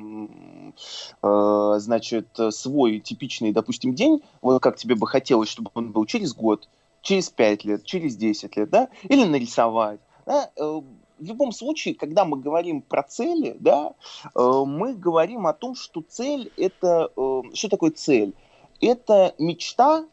э, 1.23 1.75
значит, 1.77 2.27
свой 2.51 2.99
типичный, 2.99 3.51
допустим, 3.51 3.95
день, 3.95 4.21
вот 4.41 4.61
как 4.61 4.77
тебе 4.77 4.95
бы 4.95 5.07
хотелось, 5.07 5.49
чтобы 5.49 5.71
он 5.73 5.91
был 5.91 6.05
через 6.05 6.33
год, 6.33 6.67
через 7.01 7.29
пять 7.29 7.63
лет, 7.65 7.83
через 7.85 8.15
10 8.15 8.55
лет, 8.57 8.69
да, 8.69 8.89
или 9.03 9.25
нарисовать, 9.25 9.99
да, 10.25 10.49
э, 10.55 10.81
в 11.19 11.25
любом 11.25 11.51
случае, 11.51 11.95
когда 11.95 12.25
мы 12.25 12.37
говорим 12.37 12.81
про 12.81 13.03
цели, 13.03 13.55
да, 13.59 13.93
э, 14.35 14.63
мы 14.65 14.93
говорим 14.93 15.47
о 15.47 15.53
том, 15.53 15.75
что 15.75 16.01
цель 16.01 16.51
это 16.57 17.11
э, 17.15 17.41
что 17.53 17.69
такое 17.69 17.91
цель? 17.91 18.33
Это 18.81 19.33
мечта, 19.37 20.05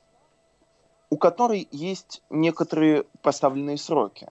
у 1.09 1.17
которой 1.17 1.67
есть 1.73 2.23
некоторые 2.31 3.05
поставленные 3.23 3.77
сроки. 3.77 4.29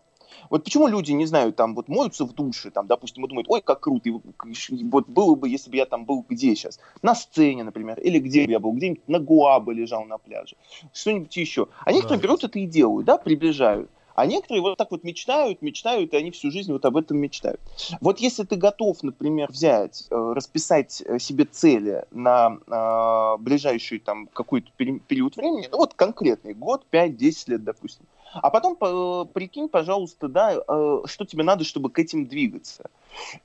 Вот 0.50 0.64
почему 0.64 0.88
люди, 0.88 1.12
не 1.12 1.26
знаю, 1.26 1.54
там 1.54 1.76
вот 1.76 1.88
моются 1.88 2.26
в 2.26 2.34
душе, 2.34 2.72
там, 2.72 2.88
допустим, 2.88 3.26
и 3.26 3.28
думают, 3.28 3.48
ой, 3.50 3.62
как 3.62 3.82
круто, 3.82 4.10
и 4.10 4.12
вот 4.12 5.08
было 5.08 5.36
бы, 5.36 5.50
если 5.50 5.70
бы 5.70 5.78
я 5.78 5.86
там 5.86 6.06
был 6.06 6.26
где 6.28 6.56
сейчас? 6.56 6.80
На 7.02 7.16
сцене, 7.16 7.64
например, 7.64 8.00
или 8.00 8.20
где 8.20 8.46
бы 8.46 8.52
я 8.52 8.60
был, 8.60 8.72
где-нибудь 8.74 9.08
на 9.08 9.20
Гуабе 9.20 9.74
лежал 9.74 10.06
на 10.06 10.18
пляже, 10.18 10.56
что-нибудь 10.94 11.36
еще. 11.38 11.68
А 11.86 11.92
некоторые 11.92 12.20
да. 12.20 12.24
берут 12.24 12.44
это 12.44 12.60
и 12.60 12.66
делают, 12.66 13.06
да, 13.06 13.18
приближают. 13.18 13.90
А 14.20 14.26
некоторые 14.26 14.62
вот 14.62 14.78
так 14.78 14.92
вот 14.92 15.06
мечтают, 15.06 15.62
мечтают, 15.62 16.14
и 16.14 16.18
они 16.18 16.32
всю 16.32 16.52
жизнь 16.52 16.74
вот 16.74 16.84
об 16.84 16.98
этом 16.98 17.18
мечтают. 17.20 17.62
Вот 18.02 18.20
если 18.20 18.44
ты 18.44 18.58
готов, 18.58 19.02
например, 19.02 19.50
взять, 19.50 20.08
э, 20.12 20.34
расписать 20.36 21.02
э, 21.06 21.20
себе 21.20 21.46
цели 21.46 22.04
на 22.12 22.58
э, 22.68 23.42
ближайший 23.42 24.00
там 24.00 24.28
какой-то 24.28 24.72
период 24.76 25.38
времени, 25.38 25.70
ну 25.72 25.78
вот 25.78 25.94
конкретный, 25.94 26.54
год, 26.54 26.86
5-10 26.92 27.44
лет, 27.48 27.64
допустим, 27.64 28.08
а 28.34 28.50
потом 28.50 28.78
э, 28.80 29.26
прикинь, 29.34 29.70
пожалуйста, 29.70 30.28
да, 30.28 30.54
э, 30.56 31.02
что 31.06 31.26
тебе 31.26 31.44
надо, 31.44 31.64
чтобы 31.64 31.90
к 31.90 32.00
этим 32.00 32.28
двигаться. 32.28 32.90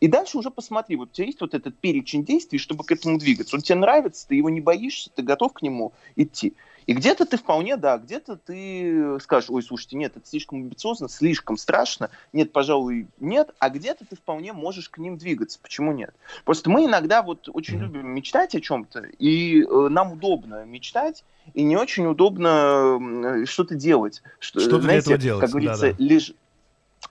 И 0.00 0.08
дальше 0.08 0.38
уже 0.38 0.50
посмотри, 0.50 0.96
вот 0.96 1.10
у 1.10 1.12
тебя 1.12 1.26
есть 1.26 1.40
вот 1.40 1.54
этот 1.54 1.76
перечень 1.78 2.24
действий, 2.24 2.58
чтобы 2.58 2.84
к 2.84 2.92
этому 2.92 3.18
двигаться. 3.18 3.56
Он 3.56 3.62
тебе 3.62 3.76
нравится, 3.76 4.28
ты 4.28 4.34
его 4.34 4.50
не 4.50 4.60
боишься, 4.60 5.10
ты 5.14 5.22
готов 5.22 5.52
к 5.52 5.62
нему 5.62 5.92
идти. 6.16 6.54
И 6.86 6.92
где-то 6.92 7.24
ты 7.24 7.36
вполне, 7.36 7.76
да, 7.76 7.98
где-то 7.98 8.36
ты 8.36 9.18
скажешь, 9.20 9.50
ой, 9.50 9.62
слушайте, 9.62 9.96
нет, 9.96 10.16
это 10.16 10.26
слишком 10.26 10.58
амбициозно, 10.58 11.08
слишком 11.08 11.56
страшно, 11.56 12.10
нет, 12.32 12.52
пожалуй, 12.52 13.06
нет, 13.20 13.54
а 13.58 13.70
где-то 13.70 14.04
ты 14.04 14.16
вполне 14.16 14.52
можешь 14.52 14.88
к 14.88 14.98
ним 14.98 15.16
двигаться, 15.16 15.58
почему 15.62 15.92
нет? 15.92 16.14
Просто 16.44 16.70
мы 16.70 16.84
иногда 16.84 17.22
вот 17.22 17.48
очень 17.52 17.78
любим 17.78 18.08
мечтать 18.08 18.54
о 18.54 18.60
чем-то, 18.60 19.00
и 19.18 19.62
э, 19.62 19.88
нам 19.88 20.12
удобно 20.12 20.64
мечтать, 20.64 21.24
и 21.54 21.62
не 21.62 21.76
очень 21.76 22.06
удобно 22.06 23.44
что-то 23.46 23.74
делать. 23.74 24.22
Что, 24.38 24.60
что 24.60 24.80
знаете, 24.80 25.06
для 25.06 25.14
этого 25.16 25.18
делать? 25.18 25.40
Как 25.40 25.50
говорится, 25.50 25.80
да, 25.80 25.92
да. 25.92 26.04
лишь 26.04 26.32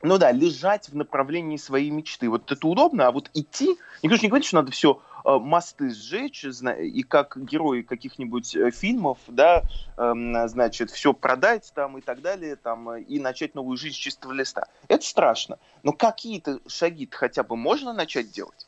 ну 0.02 0.18
да, 0.18 0.32
лежать 0.32 0.90
в 0.90 0.96
направлении 0.96 1.56
своей 1.56 1.90
мечты. 1.90 2.28
Вот 2.28 2.52
это 2.52 2.68
удобно, 2.68 3.08
а 3.08 3.12
вот 3.12 3.30
идти... 3.36 3.78
Никто 4.02 4.18
же 4.18 4.24
не 4.24 4.28
говорит, 4.28 4.46
что 4.46 4.58
надо 4.58 4.72
все 4.72 5.00
Э, 5.13 5.13
мосты 5.24 5.90
сжечь, 5.90 6.46
и 6.46 7.04
как 7.04 7.38
герои 7.38 7.82
каких-нибудь 7.82 8.56
э, 8.56 8.72
фильмов, 8.72 9.20
да, 9.28 9.64
эм, 9.98 10.48
значит, 10.48 10.92
все 10.92 11.14
продать 11.14 11.72
там 11.74 11.98
и 11.98 12.02
так 12.02 12.22
далее, 12.22 12.56
там, 12.56 12.90
э, 12.90 13.02
и 13.02 13.20
начать 13.20 13.56
новую 13.56 13.78
жизнь 13.78 13.96
с 13.96 13.98
чистого 13.98 14.34
листа. 14.34 14.68
Это 14.88 15.06
страшно. 15.06 15.60
Но 15.84 15.94
какие-то 15.94 16.60
шаги 16.68 17.08
хотя 17.12 17.44
бы 17.44 17.56
можно 17.56 17.94
начать 17.94 18.32
делать? 18.32 18.63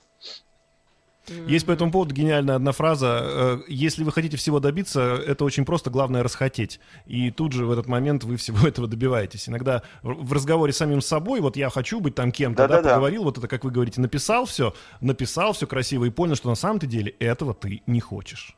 Есть 1.48 1.66
по 1.66 1.72
этому 1.72 1.92
поводу 1.92 2.14
гениальная 2.14 2.56
одна 2.56 2.72
фраза. 2.72 3.20
Э, 3.22 3.60
Если 3.68 4.04
вы 4.04 4.12
хотите 4.12 4.38
всего 4.38 4.60
добиться, 4.60 5.02
это 5.02 5.46
очень 5.46 5.66
просто, 5.66 5.90
главное 5.90 6.24
расхотеть. 6.24 6.80
И 7.06 7.32
тут 7.32 7.52
же 7.52 7.66
в 7.66 7.72
этот 7.72 7.88
момент 7.88 8.24
вы 8.24 8.38
всего 8.38 8.68
этого 8.68 8.88
добиваетесь. 8.88 9.50
Иногда 9.50 9.84
в 10.04 10.34
разговоре 10.34 10.74
с 10.74 10.78
самим 10.78 11.02
собой, 11.02 11.42
вот 11.42 11.58
я 11.58 11.70
хочу 11.70 12.00
быть 12.00 12.16
там 12.16 12.32
кем-то, 12.32 12.68
да, 12.68 12.82
да, 12.82 12.90
поговорил, 12.90 13.24
вот 13.24 13.38
это, 13.38 13.48
как 13.48 13.64
вы 13.64 13.72
говорите, 13.72 14.02
написал 14.02 14.46
все, 14.46 14.74
написал 15.02 15.54
все 15.54 15.68
красиво 15.68 16.06
и 16.06 16.10
понял, 16.10 16.36
что 16.36 16.50
на 16.50 16.56
самом-то 16.56 16.88
деле 16.88 17.16
этого 17.20 17.54
ты 17.54 17.82
не 17.88 18.00
хочешь. 18.00 18.56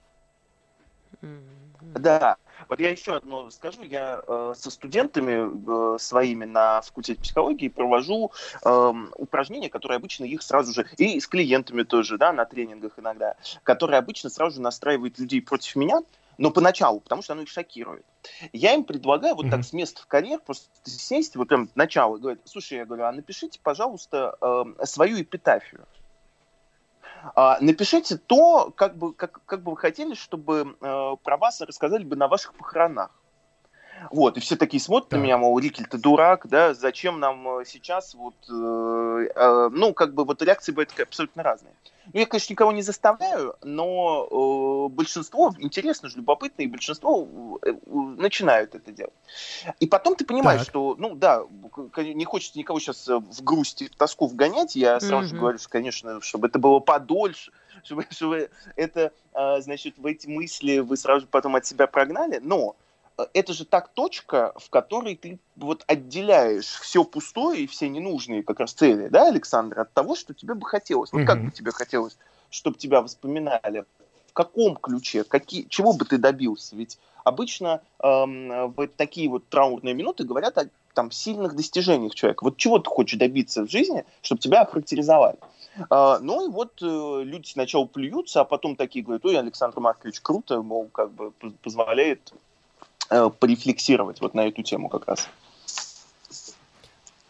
Да, 1.81 2.37
вот 2.69 2.79
я 2.79 2.89
еще 2.89 3.15
одно 3.15 3.49
скажу. 3.49 3.83
Я 3.83 4.21
э, 4.27 4.53
со 4.55 4.71
студентами 4.71 5.95
э, 5.95 5.99
своими 5.99 6.45
на 6.45 6.81
факультете 6.81 7.21
психологии 7.21 7.67
провожу 7.67 8.31
э, 8.63 8.93
упражнения, 9.15 9.69
которые 9.69 9.97
обычно 9.97 10.25
их 10.25 10.41
сразу 10.41 10.73
же, 10.73 10.87
и 10.97 11.19
с 11.19 11.27
клиентами 11.27 11.83
тоже, 11.83 12.17
да, 12.17 12.33
на 12.33 12.45
тренингах 12.45 12.93
иногда, 12.97 13.35
которые 13.63 13.99
обычно 13.99 14.29
сразу 14.29 14.55
же 14.55 14.61
настраивают 14.61 15.19
людей 15.19 15.41
против 15.41 15.75
меня, 15.75 16.01
но 16.37 16.51
поначалу, 16.51 16.99
потому 16.99 17.21
что 17.21 17.33
оно 17.33 17.43
их 17.43 17.49
шокирует. 17.49 18.05
Я 18.53 18.73
им 18.73 18.83
предлагаю 18.83 19.35
вот 19.35 19.45
mm-hmm. 19.45 19.51
так 19.51 19.63
с 19.63 19.73
места 19.73 20.01
в 20.01 20.07
карьер 20.07 20.39
просто 20.39 20.67
сесть, 20.83 21.35
вот 21.35 21.47
прям 21.47 21.69
начало, 21.75 22.17
говорит, 22.17 22.41
слушай, 22.45 22.77
я 22.77 22.85
говорю, 22.85 23.05
а 23.05 23.11
напишите, 23.11 23.59
пожалуйста, 23.61 24.35
э, 24.41 24.85
свою 24.85 25.21
эпитафию. 25.21 25.85
А, 27.35 27.57
напишите 27.61 28.17
то, 28.17 28.71
как 28.75 28.97
бы, 28.97 29.13
как, 29.13 29.39
как 29.45 29.61
бы 29.61 29.71
вы 29.71 29.77
хотели, 29.77 30.13
чтобы 30.13 30.75
э, 30.79 31.15
про 31.23 31.37
вас 31.37 31.61
рассказали 31.61 32.03
бы 32.03 32.15
на 32.15 32.27
ваших 32.27 32.53
похоронах. 32.53 33.11
Вот, 34.11 34.37
и 34.37 34.39
все 34.39 34.55
такие 34.55 34.81
смотрят 34.81 35.09
да. 35.09 35.17
на 35.17 35.21
меня, 35.21 35.37
мол, 35.37 35.57
Рикель, 35.59 35.87
ты 35.87 35.97
дурак, 35.97 36.47
да, 36.47 36.73
зачем 36.73 37.19
нам 37.19 37.59
э, 37.59 37.65
сейчас 37.65 38.13
вот, 38.13 38.35
э, 38.49 39.27
э, 39.35 39.69
ну, 39.71 39.93
как 39.93 40.13
бы 40.13 40.23
вот 40.23 40.41
реакции 40.41 40.71
бывают 40.71 40.93
абсолютно 40.99 41.43
разные. 41.43 41.73
Ну, 42.13 42.19
я, 42.19 42.25
конечно, 42.25 42.53
никого 42.53 42.71
не 42.71 42.81
заставляю, 42.81 43.55
но 43.63 44.87
э, 44.89 44.93
большинство, 44.93 45.53
интересно 45.59 46.09
же, 46.09 46.17
любопытно, 46.17 46.61
и 46.61 46.67
большинство 46.67 47.59
э, 47.65 47.73
начинают 47.85 48.75
это 48.75 48.91
делать. 48.91 49.13
И 49.79 49.87
потом 49.87 50.15
ты 50.15 50.25
понимаешь, 50.25 50.61
так. 50.61 50.69
что, 50.69 50.95
ну, 50.97 51.15
да, 51.15 51.43
не 51.97 52.25
хочется 52.25 52.57
никого 52.57 52.79
сейчас 52.79 53.09
э, 53.09 53.17
в 53.17 53.43
грусти, 53.43 53.89
в 53.89 53.95
тоску 53.95 54.27
вгонять, 54.27 54.75
я 54.75 54.99
сразу 54.99 55.25
mm-hmm. 55.25 55.29
же 55.29 55.35
говорю, 55.35 55.57
что, 55.57 55.69
конечно, 55.69 56.21
чтобы 56.21 56.47
это 56.47 56.59
было 56.59 56.79
подольше, 56.79 57.51
чтобы, 57.83 58.05
чтобы 58.09 58.49
это, 58.75 59.11
э, 59.33 59.61
значит, 59.61 59.97
в 59.97 60.05
эти 60.05 60.27
мысли 60.27 60.79
вы 60.79 60.95
сразу 60.95 61.27
потом 61.27 61.55
от 61.57 61.65
себя 61.65 61.87
прогнали, 61.87 62.39
но 62.41 62.75
это 63.33 63.53
же 63.53 63.65
так 63.65 63.89
точка, 63.89 64.53
в 64.57 64.69
которой 64.69 65.15
ты 65.15 65.39
вот 65.55 65.83
отделяешь 65.87 66.65
все 66.65 67.03
пустое 67.03 67.63
и 67.63 67.67
все 67.67 67.89
ненужные 67.89 68.43
как 68.43 68.59
раз 68.59 68.73
цели, 68.73 69.07
да, 69.07 69.27
Александр, 69.27 69.79
от 69.79 69.93
того, 69.93 70.15
что 70.15 70.33
тебе 70.33 70.53
бы 70.53 70.65
хотелось. 70.65 71.11
Вот 71.11 71.21
mm-hmm. 71.21 71.25
как 71.25 71.43
бы 71.43 71.51
тебе 71.51 71.71
хотелось, 71.71 72.17
чтобы 72.49 72.77
тебя 72.77 73.01
воспоминали? 73.01 73.85
В 74.27 74.33
каком 74.33 74.75
ключе? 74.75 75.23
Какие, 75.23 75.63
чего 75.63 75.93
бы 75.93 76.05
ты 76.05 76.19
добился? 76.19 76.75
Ведь 76.75 76.99
обычно 77.23 77.81
эм, 78.03 78.71
в 78.71 78.87
такие 78.95 79.29
вот 79.29 79.47
траурные 79.49 79.95
минуты 79.95 80.23
говорят 80.23 80.57
о 80.59 80.69
там, 80.93 81.11
сильных 81.11 81.55
достижениях 81.55 82.15
человека. 82.15 82.43
Вот 82.43 82.57
чего 82.57 82.79
ты 82.79 82.89
хочешь 82.89 83.19
добиться 83.19 83.63
в 83.63 83.69
жизни, 83.69 84.05
чтобы 84.21 84.41
тебя 84.41 84.61
охарактеризовали? 84.61 85.37
А, 85.89 86.19
ну 86.19 86.47
и 86.47 86.51
вот 86.51 86.81
э, 86.81 87.21
люди 87.23 87.47
сначала 87.47 87.85
плюются, 87.85 88.41
а 88.41 88.45
потом 88.45 88.75
такие 88.75 89.05
говорят, 89.05 89.25
ой, 89.25 89.37
Александр 89.37 89.79
Маркович, 89.79 90.21
круто, 90.21 90.61
мол, 90.61 90.87
как 90.91 91.11
бы 91.11 91.31
позволяет 91.61 92.33
э, 93.09 93.29
порефлексировать 93.39 94.21
вот 94.21 94.33
на 94.33 94.47
эту 94.47 94.63
тему 94.63 94.89
как 94.89 95.07
раз. 95.07 95.27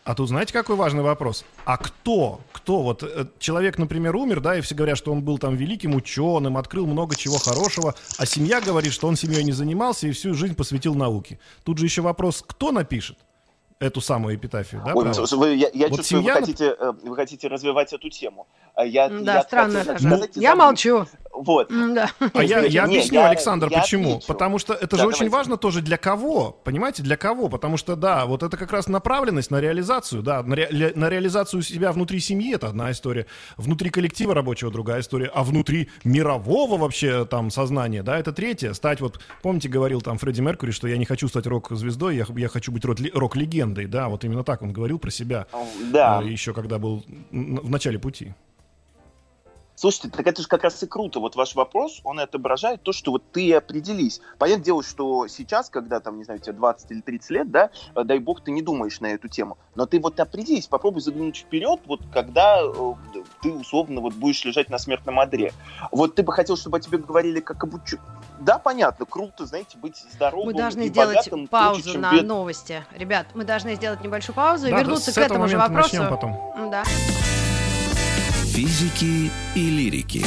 А 0.07 0.15
тут 0.15 0.29
знаете, 0.29 0.53
какой 0.53 0.77
важный 0.77 1.03
вопрос? 1.03 1.43
А 1.65 1.75
кто? 1.75 2.39
Кто? 2.53 2.81
Вот 2.81 3.03
э, 3.03 3.25
человек, 3.39 3.77
например, 3.77 4.15
умер, 4.15 4.39
да, 4.39 4.57
и 4.57 4.62
все 4.62 4.74
говорят, 4.74 4.98
что 4.98 5.12
он 5.12 5.22
был 5.22 5.38
там 5.38 5.57
великим 5.57 5.96
ученым, 5.96 6.55
открыл 6.55 6.88
много 6.88 7.17
чего 7.17 7.38
хорошего, 7.38 7.93
а 8.17 8.25
семья 8.25 8.62
говорит, 8.62 8.93
что 8.93 9.10
он 9.10 9.17
семьей 9.17 9.43
не 9.43 9.51
занимался 9.51 10.07
и 10.07 10.12
всю 10.12 10.34
жизнь 10.34 10.55
посвятил 10.55 10.96
науке. 10.96 11.39
Тут 11.65 11.77
же 11.77 11.86
еще 11.86 12.01
вопрос, 12.01 12.41
кто 12.48 12.72
напишет? 12.72 13.17
эту 13.79 14.01
самую 14.01 14.36
эпитафию, 14.36 14.81
да? 14.84 14.93
Ой, 14.96 15.05
вы, 15.05 15.55
я 15.55 15.69
я 15.74 15.88
вот 15.88 15.98
чувствую, 15.98 16.24
семья... 16.24 16.34
вы, 16.34 16.39
хотите, 16.39 16.75
э, 16.79 16.93
вы 17.03 17.15
хотите 17.15 17.48
развивать 17.48 17.93
эту 17.93 18.10
тему. 18.10 18.48
А 18.74 18.84
я, 18.86 19.07
да, 19.07 19.36
я 19.36 19.43
странно. 19.43 19.84
Сказать, 19.84 20.31
я 20.36 20.55
молчу. 20.55 21.05
Вот. 21.44 21.70
Да. 21.70 22.12
А 22.34 22.44
я, 22.44 22.60
я 22.62 22.84
объясню, 22.84 23.20
я, 23.20 23.29
Александр, 23.29 23.67
я 23.72 23.82
почему. 23.82 24.17
Отвечу. 24.17 24.27
Потому 24.27 24.60
что 24.60 24.74
это 24.74 24.88
да, 24.91 24.98
же 24.98 25.03
давайте. 25.03 25.24
очень 25.24 25.32
важно 25.32 25.58
тоже 25.58 25.82
для 25.82 25.98
кого, 25.98 26.51
понимаете, 26.63 27.03
для 27.03 27.17
кого. 27.17 27.50
Потому 27.50 27.77
что, 27.77 27.96
да, 27.96 28.25
вот 28.25 28.44
это 28.44 28.58
как 28.58 28.72
раз 28.72 28.88
направленность 28.88 29.51
на 29.51 29.60
реализацию, 29.60 30.22
да, 30.22 30.44
на, 30.44 30.56
ре, 30.56 30.94
на 30.96 31.10
реализацию 31.10 31.62
себя 31.62 31.91
внутри 31.91 32.20
семьи, 32.20 32.53
это 32.53 32.67
одна 32.67 32.91
история, 32.91 33.25
внутри 33.58 33.89
коллектива 33.89 34.34
рабочего 34.34 34.72
другая 34.72 35.01
история, 35.01 35.32
а 35.34 35.44
внутри 35.44 35.89
мирового 36.03 36.77
вообще 36.77 37.25
там 37.25 37.50
сознания, 37.50 38.03
да, 38.03 38.17
это 38.20 38.32
третья. 38.34 38.74
Стать 38.74 39.01
вот, 39.01 39.20
помните, 39.41 39.70
говорил 39.70 40.01
там 40.01 40.17
Фредди 40.17 40.41
Меркури, 40.41 40.72
что 40.72 40.88
я 40.88 40.98
не 40.98 41.06
хочу 41.06 41.27
стать 41.27 41.48
рок-звездой, 41.48 42.17
я, 42.17 42.25
я 42.36 42.48
хочу 42.48 42.72
быть 42.72 42.86
рок-легендой, 42.86 43.86
да, 43.86 44.10
вот 44.10 44.24
именно 44.24 44.44
так 44.44 44.62
он 44.62 44.74
говорил 44.74 45.00
про 45.00 45.12
себя. 45.12 45.48
Да. 45.91 46.22
Э, 46.24 46.27
Еще 46.27 46.53
когда 46.53 46.77
был 46.77 47.03
в 47.32 47.70
начале 47.70 48.00
пути. 48.00 48.34
Слушайте, 49.79 50.10
так 50.10 50.25
это 50.25 50.41
же 50.41 50.48
как 50.48 50.63
раз 50.63 50.81
и 50.81 50.88
круто. 50.88 51.19
Вот 51.19 51.36
ваш 51.36 51.53
вопрос, 51.53 52.01
он 52.03 52.19
отображает 52.19 52.81
то, 52.81 52.91
что 52.91 53.12
вот 53.12 53.31
ты 53.31 53.53
определись. 53.53 54.22
Понятное 54.39 54.65
дело, 54.65 54.81
что 54.81 55.27
сейчас, 55.27 55.69
когда 55.69 56.00
там, 56.00 56.17
не 56.17 56.24
знаю, 56.24 56.39
тебе 56.39 56.53
20 56.53 56.89
или 56.89 57.01
30 57.01 57.29
лет, 57.29 57.51
да, 57.51 57.69
э, 57.93 58.03
дай 58.03 58.17
бог, 58.17 58.43
ты 58.43 58.50
не 58.50 58.63
думаешь 58.63 59.00
на 59.01 59.13
эту 59.13 59.27
тему. 59.27 59.60
Но 59.75 59.86
ты 59.86 60.00
вот 60.00 60.19
определись, 60.19 60.65
попробуй 60.65 61.01
заглянуть 61.01 61.38
вперед, 61.38 61.79
вот 61.86 62.01
когда 62.12 62.60
э, 62.63 62.93
ты 63.43 63.51
условно 63.51 64.01
вот 64.01 64.15
будешь 64.15 64.43
лежать 64.46 64.72
на 64.72 64.79
смертном 64.79 65.19
одре. 65.19 65.53
Вот 65.91 66.15
ты 66.15 66.24
бы 66.24 66.34
хотел, 66.34 66.57
чтобы 66.57 66.77
о 66.77 66.79
тебе 66.79 66.98
говорили 66.98 67.39
как 67.39 67.63
об 67.63 67.75
уч... 67.75 67.93
Да, 68.39 68.57
понятно, 68.57 69.05
круто, 69.05 69.46
знаете, 69.46 69.77
быть 69.77 69.98
здоровым 70.12 70.48
Мы 70.48 70.53
должны 70.55 70.86
и 70.86 70.88
сделать 70.88 71.17
богатым, 71.17 71.48
паузу 71.48 71.89
лучше, 71.89 72.00
на 72.00 72.13
бед... 72.13 72.25
новости. 72.25 72.84
Ребят, 72.96 73.27
мы 73.36 73.43
должны 73.43 73.75
сделать 73.75 74.01
небольшую 74.01 74.36
паузу 74.36 74.69
и 74.69 74.72
да, 74.72 74.79
вернуться 74.79 75.13
да, 75.13 75.22
к 75.22 75.25
этому 75.25 75.48
же 75.48 75.60
вопросу. 75.60 76.03
Потом. 76.10 76.72
Да. 76.72 76.84
Физики 78.58 79.32
и 79.54 79.70
лирики. 79.70 80.26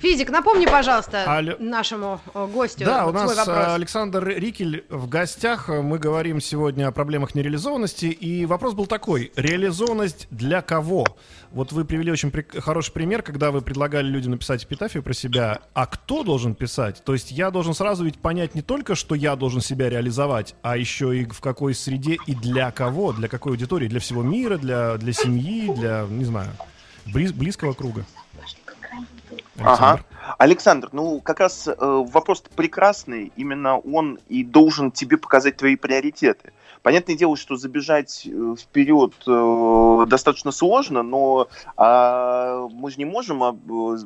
Физик, 0.00 0.30
напомни, 0.30 0.64
пожалуйста, 0.64 1.24
Алло. 1.24 1.56
нашему 1.58 2.20
э, 2.34 2.46
гостю 2.50 2.84
Да, 2.86 3.06
у 3.06 3.12
нас 3.12 3.36
вопрос. 3.36 3.48
э, 3.48 3.74
Александр 3.74 4.26
Рикель 4.28 4.84
в 4.88 5.08
гостях. 5.08 5.68
Мы 5.68 5.98
говорим 5.98 6.40
сегодня 6.40 6.88
о 6.88 6.90
проблемах 6.92 7.34
нереализованности. 7.34 8.06
И 8.06 8.46
вопрос 8.46 8.72
был 8.72 8.86
такой. 8.86 9.30
Реализованность 9.36 10.26
для 10.30 10.62
кого? 10.62 11.04
Вот 11.52 11.72
вы 11.72 11.84
привели 11.84 12.10
очень 12.10 12.30
при- 12.30 12.46
хороший 12.60 12.92
пример, 12.92 13.20
когда 13.22 13.50
вы 13.50 13.60
предлагали 13.60 14.06
людям 14.06 14.30
написать 14.32 14.64
эпитафию 14.64 15.02
про 15.02 15.12
себя. 15.12 15.60
А 15.74 15.84
кто 15.86 16.22
должен 16.22 16.54
писать? 16.54 17.02
То 17.04 17.12
есть 17.12 17.30
я 17.30 17.50
должен 17.50 17.74
сразу 17.74 18.02
ведь 18.04 18.18
понять 18.18 18.54
не 18.54 18.62
только, 18.62 18.94
что 18.94 19.14
я 19.14 19.36
должен 19.36 19.60
себя 19.60 19.90
реализовать, 19.90 20.54
а 20.62 20.78
еще 20.78 21.14
и 21.18 21.26
в 21.26 21.40
какой 21.40 21.74
среде 21.74 22.16
и 22.26 22.34
для 22.34 22.70
кого, 22.70 23.12
для 23.12 23.28
какой 23.28 23.52
аудитории, 23.52 23.88
для 23.88 24.00
всего 24.00 24.22
мира, 24.22 24.56
для, 24.56 24.96
для 24.96 25.12
семьи, 25.12 25.70
для, 25.74 26.06
не 26.08 26.24
знаю, 26.24 26.50
близ- 27.06 27.34
близкого 27.34 27.74
круга. 27.74 28.06
Ага. 29.64 30.00
Александр, 30.38 30.88
ну 30.92 31.20
как 31.20 31.40
раз 31.40 31.68
э, 31.68 31.74
вопрос 31.78 32.42
прекрасный, 32.54 33.32
именно 33.36 33.78
он 33.78 34.18
и 34.28 34.44
должен 34.44 34.90
тебе 34.90 35.16
показать 35.16 35.56
твои 35.56 35.76
приоритеты. 35.76 36.52
Понятное 36.82 37.16
дело, 37.16 37.36
что 37.36 37.56
забежать 37.56 38.26
э, 38.26 38.54
вперед 38.58 39.12
э, 39.26 40.06
достаточно 40.06 40.50
сложно, 40.50 41.02
но 41.02 41.48
э, 41.76 42.68
мы 42.72 42.90
же 42.90 42.96
не 42.98 43.04
можем, 43.04 43.42
э, 43.42 43.98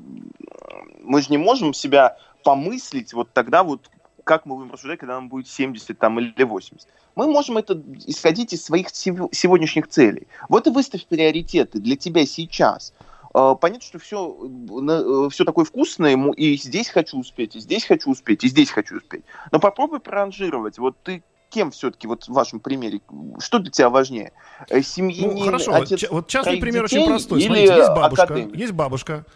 мы 1.03 1.23
же 1.23 1.29
не 1.31 1.39
можем 1.39 1.73
себя 1.75 2.17
помыслить 2.43 3.13
вот 3.13 3.33
тогда 3.33 3.63
вот 3.63 3.91
как 4.25 4.47
мы 4.47 4.57
будем 4.57 4.73
рассуждать, 4.73 4.99
когда 4.99 5.15
нам 5.15 5.29
будет 5.29 5.49
70 5.49 5.99
там, 5.99 6.19
или 6.19 6.43
80. 6.43 6.89
Мы 7.15 7.27
можем 7.27 7.59
это 7.59 7.81
исходить 8.07 8.55
из 8.55 8.65
своих 8.65 8.89
сегодняшних 8.91 9.87
целей. 9.89 10.27
Вот 10.49 10.67
и 10.67 10.71
выставь 10.71 11.07
приоритеты 11.07 11.79
для 11.79 11.97
тебя 11.97 12.27
сейчас. 12.27 12.93
А, 13.35 13.57
понятно, 13.57 13.85
что 13.85 13.99
все, 13.99 14.39
э, 14.39 15.29
все 15.31 15.45
такое 15.45 15.65
вкусное, 15.65 16.17
и 16.37 16.57
здесь 16.57 16.89
хочу 16.89 17.19
успеть, 17.19 17.57
и 17.57 17.61
здесь 17.61 17.85
хочу 17.85 18.11
успеть, 18.11 18.45
и 18.45 18.49
здесь 18.49 18.71
хочу 18.71 18.97
успеть. 18.97 19.25
Но 19.51 19.59
попробуй 19.59 19.99
проранжировать. 19.99 20.79
Вот 20.79 20.97
ты 21.03 21.25
кем 21.51 21.73
все-таки, 21.73 22.07
вот 22.07 22.25
в 22.25 22.33
вашем 22.33 22.61
примере, 22.61 23.01
что 23.41 23.59
для 23.59 23.71
тебя 23.71 23.91
важнее? 23.91 24.33
Э, 24.71 24.83
Семьянин, 24.83 25.37
ну, 25.37 25.45
хорошо, 25.45 25.75
отец 25.75 26.05
вот 26.11 26.29
частный 26.29 26.59
пример 26.59 26.85
детей 26.85 26.99
очень 26.99 27.09
простой. 27.09 27.43
Смотрите, 27.43 27.75
есть 27.75 27.91
бабушка, 27.91 28.23
академик? 28.23 28.57
есть 28.57 28.73
бабушка, 28.73 29.27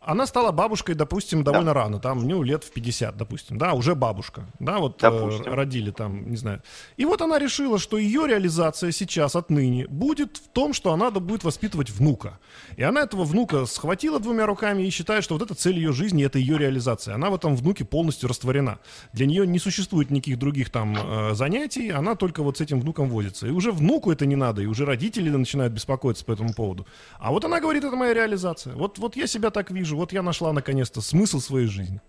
она 0.00 0.26
стала 0.26 0.50
бабушкой, 0.50 0.94
допустим, 0.94 1.44
довольно 1.44 1.74
да. 1.74 1.82
рано, 1.82 1.98
там, 1.98 2.26
ну, 2.26 2.42
лет 2.42 2.64
в 2.64 2.72
50, 2.72 3.18
допустим, 3.18 3.58
да, 3.58 3.74
уже 3.74 3.94
бабушка, 3.94 4.46
да, 4.58 4.78
вот 4.78 5.02
э, 5.02 5.40
родили 5.44 5.90
там, 5.90 6.30
не 6.30 6.38
знаю. 6.38 6.62
И 6.96 7.04
вот 7.04 7.20
она 7.20 7.38
решила, 7.38 7.78
что 7.78 7.98
ее 7.98 8.26
реализация 8.26 8.92
сейчас, 8.92 9.36
отныне, 9.36 9.86
будет 9.88 10.38
в 10.38 10.48
том, 10.48 10.72
что 10.72 10.94
она 10.94 11.10
будет 11.10 11.44
воспитывать 11.44 11.90
внука. 11.90 12.38
И 12.78 12.82
она 12.82 13.02
этого 13.02 13.24
внука 13.24 13.66
схватила 13.66 14.18
двумя 14.18 14.46
руками 14.46 14.84
и 14.84 14.90
считает, 14.90 15.22
что 15.22 15.34
вот 15.34 15.42
это 15.42 15.54
цель 15.54 15.76
ее 15.76 15.92
жизни, 15.92 16.24
это 16.24 16.38
ее 16.38 16.56
реализация. 16.56 17.14
Она 17.14 17.28
в 17.28 17.34
этом 17.34 17.54
внуке 17.54 17.84
полностью 17.84 18.30
растворена. 18.30 18.78
Для 19.12 19.26
нее 19.26 19.46
не 19.46 19.58
существует 19.58 20.10
никаких 20.10 20.38
других 20.38 20.70
там 20.70 20.96
э, 20.96 21.34
занятий, 21.34 21.90
она 21.90 22.14
только 22.14 22.42
вот 22.42 22.56
с 22.56 22.62
этим 22.62 22.80
внуком 22.80 23.10
возится. 23.10 23.46
И 23.46 23.50
уже 23.50 23.70
внуку 23.70 24.10
это 24.10 24.24
не 24.24 24.36
надо, 24.36 24.62
и 24.62 24.66
уже 24.66 24.86
родители 24.86 25.28
начинают 25.28 25.74
беспокоиться 25.74 26.24
по 26.24 26.32
этому 26.32 26.54
поводу. 26.54 26.86
А 27.18 27.32
вот 27.32 27.44
она 27.44 27.60
говорит, 27.60 27.84
это 27.84 27.96
моя 27.96 28.14
реализация. 28.14 28.74
Вот, 28.74 28.98
вот 28.98 29.14
я 29.14 29.26
себя 29.26 29.50
так 29.50 29.70
вижу, 29.70 29.89
вот 29.96 30.12
я 30.12 30.22
нашла 30.22 30.52
наконец-то 30.52 31.00
смысл 31.00 31.40
своей 31.40 31.66
жизни. 31.66 32.00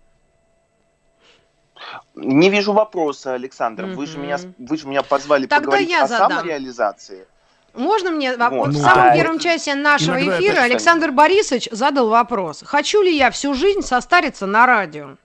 Не 2.14 2.50
вижу 2.50 2.72
вопроса, 2.72 3.34
Александр. 3.34 3.84
Mm-hmm. 3.84 3.94
Вы, 3.94 4.06
же 4.06 4.18
меня, 4.18 4.38
вы 4.58 4.76
же 4.76 4.86
меня 4.86 5.02
позвали 5.02 5.46
Тогда 5.46 5.64
поговорить 5.66 5.90
я 5.90 6.04
о 6.04 6.06
задам. 6.06 6.30
самореализации. 6.30 7.26
Можно 7.74 8.10
мне 8.10 8.36
вот. 8.36 8.50
Вот. 8.50 8.68
в 8.68 8.72
Ну, 8.72 8.78
самом 8.80 9.08
да. 9.08 9.14
первом 9.14 9.38
часе 9.38 9.74
нашего 9.74 10.16
Иногда 10.16 10.38
эфира 10.38 10.52
это- 10.52 10.64
Александр 10.64 11.10
Борисович 11.10 11.68
задал 11.72 12.08
вопрос: 12.08 12.62
хочу 12.64 13.02
ли 13.02 13.16
я 13.16 13.30
всю 13.30 13.54
жизнь 13.54 13.80
состариться 13.82 14.46
на 14.46 14.66
радио? 14.66 15.16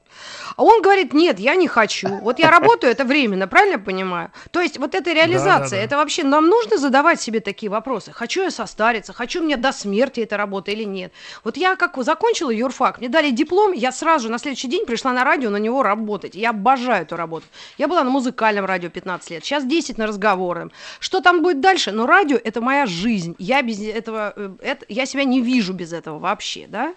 А 0.57 0.63
он 0.63 0.81
говорит, 0.81 1.13
нет, 1.13 1.39
я 1.39 1.55
не 1.55 1.67
хочу. 1.67 2.07
Вот 2.21 2.39
я 2.39 2.49
работаю, 2.49 2.91
это 2.91 3.05
временно, 3.05 3.47
правильно 3.47 3.77
понимаю? 3.77 4.31
То 4.49 4.59
есть 4.59 4.79
вот 4.79 4.95
эта 4.95 5.13
реализация, 5.13 5.79
да. 5.79 5.85
это 5.85 5.97
вообще 5.97 6.23
нам 6.23 6.47
нужно 6.47 6.77
задавать 6.77 7.21
себе 7.21 7.41
такие 7.41 7.69
вопросы. 7.69 8.11
Хочу 8.11 8.41
я 8.41 8.49
состариться, 8.49 9.13
хочу 9.13 9.43
мне 9.43 9.55
до 9.55 9.71
смерти 9.71 10.21
эта 10.21 10.35
работа 10.35 10.71
или 10.71 10.83
нет? 10.83 11.13
Вот 11.43 11.57
я 11.57 11.75
как 11.75 11.95
закончила 12.03 12.49
юрфак, 12.49 12.97
мне 12.97 13.07
дали 13.07 13.29
диплом, 13.29 13.71
я 13.71 13.91
сразу 13.91 14.29
на 14.29 14.39
следующий 14.39 14.67
день 14.67 14.87
пришла 14.87 15.13
на 15.13 15.23
радио 15.23 15.51
на 15.51 15.57
него 15.57 15.83
работать. 15.83 16.33
Я 16.33 16.49
обожаю 16.49 17.03
эту 17.03 17.15
работу. 17.15 17.45
Я 17.77 17.87
была 17.87 18.03
на 18.03 18.09
музыкальном 18.09 18.65
радио 18.65 18.89
15 18.89 19.29
лет, 19.29 19.45
сейчас 19.45 19.63
10 19.63 19.99
на 19.99 20.07
разговорном. 20.07 20.71
Что 20.99 21.21
там 21.21 21.43
будет 21.43 21.61
дальше? 21.61 21.91
Но 21.91 22.07
радио– 22.07 22.39
это 22.43 22.61
моя 22.61 22.87
жизнь. 22.87 23.35
Я 23.37 23.61
без 23.61 23.79
этого, 23.79 24.33
э, 24.35 24.49
это, 24.61 24.85
я 24.89 25.05
себя 25.05 25.23
не 25.23 25.39
вижу 25.39 25.73
без 25.73 25.93
этого 25.93 26.17
вообще, 26.17 26.65
да? 26.67 26.95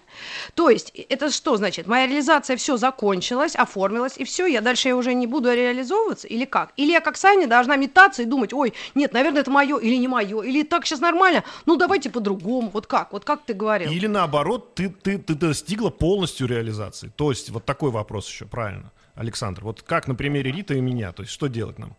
То 0.55 0.71
есть 0.71 0.91
это 1.09 1.29
что 1.29 1.57
значит? 1.57 1.85
Моя 1.85 2.07
реализация 2.07 2.57
все 2.57 2.75
закончилась, 2.77 3.50
оформилась, 3.55 4.17
и 4.17 4.23
все, 4.23 4.45
я 4.45 4.61
дальше 4.61 4.89
я 4.89 4.95
уже 4.95 5.13
не 5.13 5.27
буду 5.27 5.53
реализовываться 5.53 6.27
или 6.27 6.45
как? 6.45 6.71
Или 6.77 6.91
я 6.91 7.01
как 7.01 7.17
Саня 7.17 7.47
должна 7.47 7.75
метаться 7.75 8.21
и 8.21 8.25
думать, 8.25 8.53
ой, 8.53 8.73
нет, 8.95 9.13
наверное, 9.13 9.41
это 9.41 9.51
мое 9.51 9.77
или 9.77 9.95
не 9.95 10.07
мое, 10.07 10.41
или 10.41 10.63
так 10.63 10.85
сейчас 10.85 10.99
нормально, 10.99 11.43
ну 11.65 11.77
давайте 11.77 12.09
по-другому, 12.09 12.69
вот 12.71 12.87
как, 12.87 13.13
вот 13.13 13.25
как 13.25 13.43
ты 13.43 13.53
говорил. 13.53 13.91
Или 13.91 14.07
наоборот, 14.07 14.75
ты, 14.75 14.89
ты, 14.89 15.17
ты 15.17 15.35
достигла 15.35 15.89
полностью 15.89 16.47
реализации. 16.47 17.11
То 17.15 17.31
есть 17.31 17.49
вот 17.49 17.65
такой 17.65 17.91
вопрос 17.91 18.27
еще, 18.27 18.45
правильно, 18.45 18.91
Александр. 19.15 19.63
Вот 19.63 19.81
как 19.81 20.07
на 20.07 20.15
примере 20.15 20.51
Рита 20.51 20.73
и 20.73 20.81
меня, 20.81 21.11
то 21.11 21.23
есть 21.23 21.33
что 21.33 21.47
делать 21.47 21.79
нам? 21.79 21.95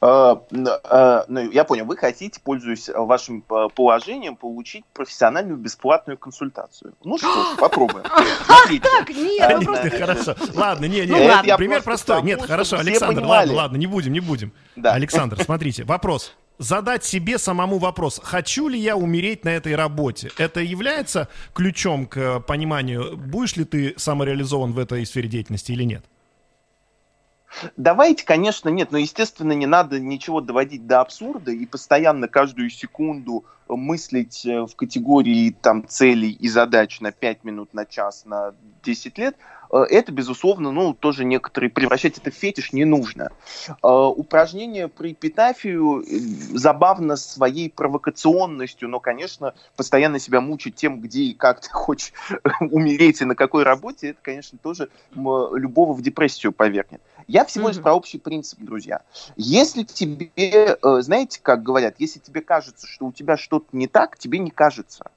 Э, 0.00 0.36
э, 0.50 1.24
ну, 1.28 1.50
я 1.50 1.64
понял, 1.64 1.84
вы 1.84 1.96
хотите, 1.96 2.40
пользуясь 2.42 2.88
вашим 2.88 3.44
э, 3.50 3.68
положением, 3.74 4.36
получить 4.36 4.84
профессиональную 4.92 5.56
бесплатную 5.56 6.18
консультацию. 6.18 6.94
Ну 7.04 7.18
что 7.18 7.28
ж, 7.28 7.56
попробуем. 7.58 8.04
Смотрите. 8.46 8.88
Так, 8.88 9.08
нет, 9.10 9.56
ну 9.58 9.64
просто... 9.64 9.90
Хорошо. 9.90 10.34
Ладно, 10.54 10.86
не, 10.86 11.00
не, 11.00 11.06
Ну 11.06 11.26
ладно. 11.26 11.56
Пример 11.56 11.82
просто 11.82 12.06
простой. 12.06 12.16
тому, 12.16 12.28
Нет, 12.28 12.42
хорошо, 12.42 12.78
Александр, 12.78 13.24
ладно, 13.24 13.54
ладно, 13.54 13.76
не 13.76 13.86
будем, 13.86 14.12
не 14.12 14.20
будем. 14.20 14.52
Да. 14.76 14.92
Александр, 14.92 15.42
смотрите, 15.42 15.84
вопрос. 15.84 16.34
Задать 16.58 17.04
себе 17.04 17.38
самому 17.38 17.78
вопрос, 17.78 18.20
хочу 18.22 18.68
ли 18.68 18.78
я 18.78 18.94
умереть 18.94 19.46
на 19.46 19.48
этой 19.48 19.74
работе? 19.74 20.30
Это 20.36 20.60
является 20.60 21.28
ключом 21.54 22.06
к 22.06 22.16
э, 22.18 22.40
пониманию, 22.40 23.16
будешь 23.16 23.56
ли 23.56 23.64
ты 23.64 23.94
самореализован 23.96 24.72
в 24.72 24.78
этой 24.78 25.06
сфере 25.06 25.26
деятельности 25.26 25.72
или 25.72 25.84
нет? 25.84 26.04
Давайте, 27.76 28.24
конечно, 28.24 28.68
нет, 28.68 28.92
но, 28.92 28.98
естественно, 28.98 29.52
не 29.52 29.66
надо 29.66 29.98
ничего 29.98 30.40
доводить 30.40 30.86
до 30.86 31.00
абсурда 31.00 31.50
и 31.50 31.66
постоянно 31.66 32.28
каждую 32.28 32.70
секунду 32.70 33.44
мыслить 33.68 34.44
э, 34.46 34.66
в 34.66 34.74
категории 34.76 35.50
там, 35.50 35.86
целей 35.86 36.30
и 36.30 36.48
задач 36.48 37.00
на 37.00 37.12
5 37.12 37.44
минут, 37.44 37.74
на 37.74 37.86
час, 37.86 38.24
на 38.24 38.54
10 38.82 39.18
лет, 39.18 39.36
это, 39.78 40.12
безусловно, 40.12 40.72
ну, 40.72 40.94
тоже 40.94 41.24
некоторые 41.24 41.70
превращать 41.70 42.18
это 42.18 42.30
в 42.30 42.34
фетиш 42.34 42.72
не 42.72 42.84
нужно. 42.84 43.30
Э, 43.68 43.88
упражнение 43.88 44.88
про 44.88 45.10
эпитафию 45.10 46.04
забавно 46.54 47.16
своей 47.16 47.70
провокационностью, 47.70 48.88
но, 48.88 49.00
конечно, 49.00 49.54
постоянно 49.76 50.18
себя 50.18 50.40
мучить 50.40 50.74
тем, 50.74 51.00
где 51.00 51.22
и 51.22 51.34
как 51.34 51.60
ты 51.60 51.68
хочешь 51.72 52.12
умереть 52.60 53.20
и 53.20 53.24
на 53.24 53.34
какой 53.34 53.62
работе, 53.62 54.10
это, 54.10 54.18
конечно, 54.22 54.58
тоже 54.60 54.90
любого 55.14 55.92
в 55.92 56.02
депрессию 56.02 56.52
повергнет. 56.52 57.00
Я 57.26 57.44
всего 57.44 57.68
лишь 57.68 57.76
mm-hmm. 57.76 57.82
про 57.82 57.94
общий 57.94 58.18
принцип, 58.18 58.58
друзья. 58.60 59.02
Если 59.36 59.84
тебе, 59.84 60.76
знаете, 60.82 61.38
как 61.40 61.62
говорят, 61.62 61.94
если 61.98 62.18
тебе 62.18 62.40
кажется, 62.40 62.88
что 62.88 63.06
у 63.06 63.12
тебя 63.12 63.36
что-то 63.36 63.66
не 63.72 63.86
так, 63.86 64.18
тебе 64.18 64.40
не 64.40 64.50
кажется. 64.50 65.10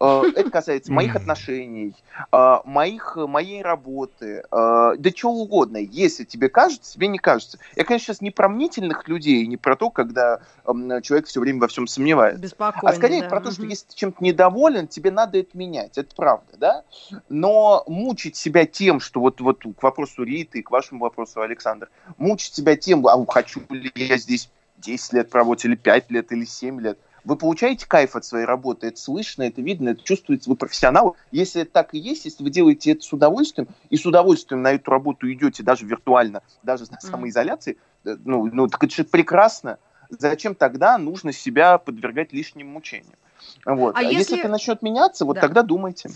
Э, 0.00 0.22
это 0.34 0.50
касается 0.50 0.92
моих 0.92 1.16
отношений, 1.16 1.94
э, 2.32 2.56
моих, 2.64 3.16
моей 3.16 3.62
работы, 3.62 4.42
э, 4.50 4.94
да 4.98 5.10
чего 5.10 5.42
угодно. 5.42 5.78
Если 5.78 6.24
тебе 6.24 6.48
кажется, 6.48 6.92
тебе 6.94 7.08
не 7.08 7.18
кажется. 7.18 7.58
Я, 7.76 7.84
конечно, 7.84 8.06
сейчас 8.06 8.20
не 8.20 8.30
про 8.30 8.48
мнительных 8.48 9.08
людей, 9.08 9.46
не 9.46 9.56
про 9.56 9.76
то, 9.76 9.90
когда 9.90 10.40
человек 10.64 11.26
все 11.26 11.40
время 11.40 11.60
во 11.60 11.68
всем 11.68 11.86
сомневается. 11.86 12.40
А 12.88 12.92
скорее 12.94 13.22
да. 13.22 13.28
про 13.28 13.40
то, 13.40 13.50
что 13.50 13.64
если 13.64 13.88
ты 13.88 13.94
чем-то 13.96 14.22
недоволен, 14.22 14.88
тебе 14.88 15.10
надо 15.10 15.38
это 15.38 15.56
менять. 15.56 15.98
Это 15.98 16.14
правда, 16.14 16.56
да? 16.56 16.84
Но 17.28 17.84
мучить 17.86 18.36
себя 18.36 18.66
тем, 18.66 19.00
что 19.00 19.20
вот, 19.20 19.40
вот 19.40 19.62
к 19.62 19.82
вопросу 19.82 20.22
Риты, 20.22 20.62
к 20.62 20.70
вашему 20.70 21.00
вопросу, 21.00 21.40
Александр, 21.40 21.88
мучить 22.16 22.54
себя 22.54 22.76
тем, 22.76 23.06
а 23.06 23.24
хочу 23.26 23.60
ли 23.70 23.90
я 23.94 24.16
здесь 24.18 24.50
10 24.78 25.12
лет 25.12 25.30
поработать, 25.30 25.66
или 25.66 25.74
5 25.74 26.10
лет, 26.10 26.32
или 26.32 26.44
7 26.44 26.80
лет, 26.80 26.98
вы 27.28 27.36
получаете 27.36 27.86
кайф 27.86 28.16
от 28.16 28.24
своей 28.24 28.46
работы, 28.46 28.86
это 28.86 28.98
слышно, 28.98 29.42
это 29.42 29.60
видно, 29.60 29.90
это 29.90 30.02
чувствуется, 30.02 30.48
вы 30.48 30.56
профессионал. 30.56 31.14
Если 31.30 31.60
это 31.60 31.72
так 31.72 31.92
и 31.92 31.98
есть, 31.98 32.24
если 32.24 32.42
вы 32.42 32.48
делаете 32.48 32.92
это 32.92 33.02
с 33.02 33.12
удовольствием, 33.12 33.68
и 33.90 33.98
с 33.98 34.06
удовольствием 34.06 34.62
на 34.62 34.72
эту 34.72 34.90
работу 34.90 35.30
идете 35.30 35.62
даже 35.62 35.84
виртуально, 35.84 36.42
даже 36.62 36.86
на 36.90 36.98
самоизоляции, 36.98 37.76
э, 38.06 38.16
ну, 38.24 38.48
ну 38.50 38.66
так 38.66 38.82
это 38.82 38.94
же 38.94 39.04
прекрасно. 39.04 39.78
Зачем 40.08 40.54
тогда 40.54 40.96
нужно 40.96 41.34
себя 41.34 41.76
подвергать 41.76 42.32
лишним 42.32 42.68
мучениям? 42.68 43.18
Вот. 43.66 43.94
А, 43.94 43.98
а 43.98 44.02
если... 44.04 44.16
если 44.16 44.38
это 44.38 44.48
начнет 44.48 44.80
меняться, 44.80 45.26
вот 45.26 45.34
да. 45.34 45.42
тогда 45.42 45.62
думайте. 45.62 46.08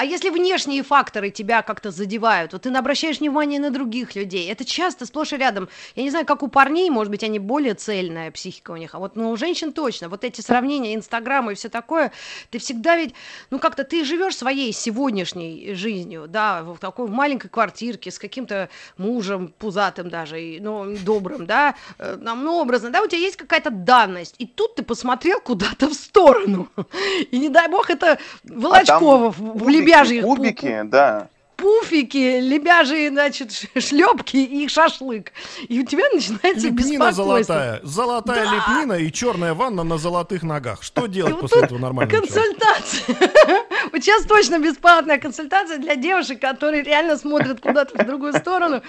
А 0.00 0.04
если 0.06 0.30
внешние 0.30 0.82
факторы 0.82 1.28
тебя 1.28 1.60
как-то 1.60 1.90
задевают, 1.90 2.54
вот 2.54 2.62
ты 2.62 2.70
обращаешь 2.70 3.20
внимание 3.20 3.60
на 3.60 3.68
других 3.68 4.16
людей, 4.16 4.50
это 4.50 4.64
часто 4.64 5.04
сплошь 5.04 5.34
и 5.34 5.36
рядом. 5.36 5.68
Я 5.94 6.04
не 6.04 6.08
знаю, 6.08 6.24
как 6.24 6.42
у 6.42 6.48
парней, 6.48 6.88
может 6.88 7.10
быть, 7.10 7.22
они 7.22 7.38
более 7.38 7.74
цельная 7.74 8.30
психика 8.30 8.70
у 8.70 8.76
них, 8.76 8.94
а 8.94 8.98
вот 8.98 9.14
ну, 9.14 9.30
у 9.30 9.36
женщин 9.36 9.74
точно. 9.74 10.08
Вот 10.08 10.24
эти 10.24 10.40
сравнения 10.40 10.94
Инстаграма 10.94 11.52
и 11.52 11.54
все 11.54 11.68
такое, 11.68 12.12
ты 12.48 12.58
всегда 12.58 12.96
ведь, 12.96 13.14
ну 13.50 13.58
как-то 13.58 13.84
ты 13.84 14.02
живешь 14.06 14.38
своей 14.38 14.72
сегодняшней 14.72 15.74
жизнью, 15.74 16.24
да, 16.28 16.62
в 16.62 16.78
такой 16.78 17.06
в 17.06 17.10
маленькой 17.10 17.50
квартирке 17.50 18.10
с 18.10 18.18
каким-то 18.18 18.70
мужем 18.96 19.52
пузатым 19.58 20.08
даже, 20.08 20.40
и, 20.40 20.60
ну, 20.60 20.96
добрым, 21.04 21.44
да, 21.44 21.74
э, 21.98 22.16
ну, 22.18 22.54
образно, 22.54 22.88
да, 22.88 23.02
у 23.02 23.06
тебя 23.06 23.20
есть 23.20 23.36
какая-то 23.36 23.68
данность, 23.68 24.34
и 24.38 24.46
тут 24.46 24.76
ты 24.76 24.82
посмотрел 24.82 25.40
куда-то 25.40 25.90
в 25.90 25.92
сторону, 25.92 26.70
и 27.30 27.38
не 27.38 27.50
дай 27.50 27.68
бог 27.68 27.90
это 27.90 28.18
Волочкова 28.44 29.26
а 29.26 29.30
в, 29.30 29.58
в 29.58 29.68
лебяжьих... 29.90 30.24
Кубики, 30.24 30.80
да 30.84 31.28
пуфики, 31.60 32.40
лебяжьи, 32.40 33.08
значит, 33.08 33.52
шлепки 33.78 34.36
и 34.36 34.68
шашлык. 34.68 35.32
И 35.68 35.80
у 35.80 35.84
тебя 35.84 36.04
начинается 36.12 36.68
Лепнина 36.68 37.12
золотая. 37.12 37.80
Золотая 37.82 38.44
да. 38.44 38.54
лепнина 38.54 38.92
и 38.94 39.12
черная 39.12 39.54
ванна 39.54 39.84
на 39.84 39.98
золотых 39.98 40.42
ногах. 40.42 40.82
Что 40.82 41.06
делать 41.06 41.36
и 41.36 41.40
после 41.40 41.60
вот 41.60 41.64
этого 41.66 41.78
нормально? 41.78 42.10
Консультация. 42.10 43.16
Вот 43.92 44.04
сейчас 44.04 44.24
точно 44.24 44.58
бесплатная 44.58 45.18
консультация 45.18 45.78
для 45.78 45.96
девушек, 45.96 46.40
которые 46.40 46.82
реально 46.82 47.16
смотрят 47.16 47.60
куда-то 47.60 48.00
в 48.00 48.06
другую 48.06 48.34
сторону 48.34 48.82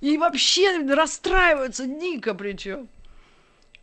и 0.00 0.18
вообще 0.18 0.78
расстраиваются 0.88 1.86
дико 1.86 2.34
причем. 2.34 2.88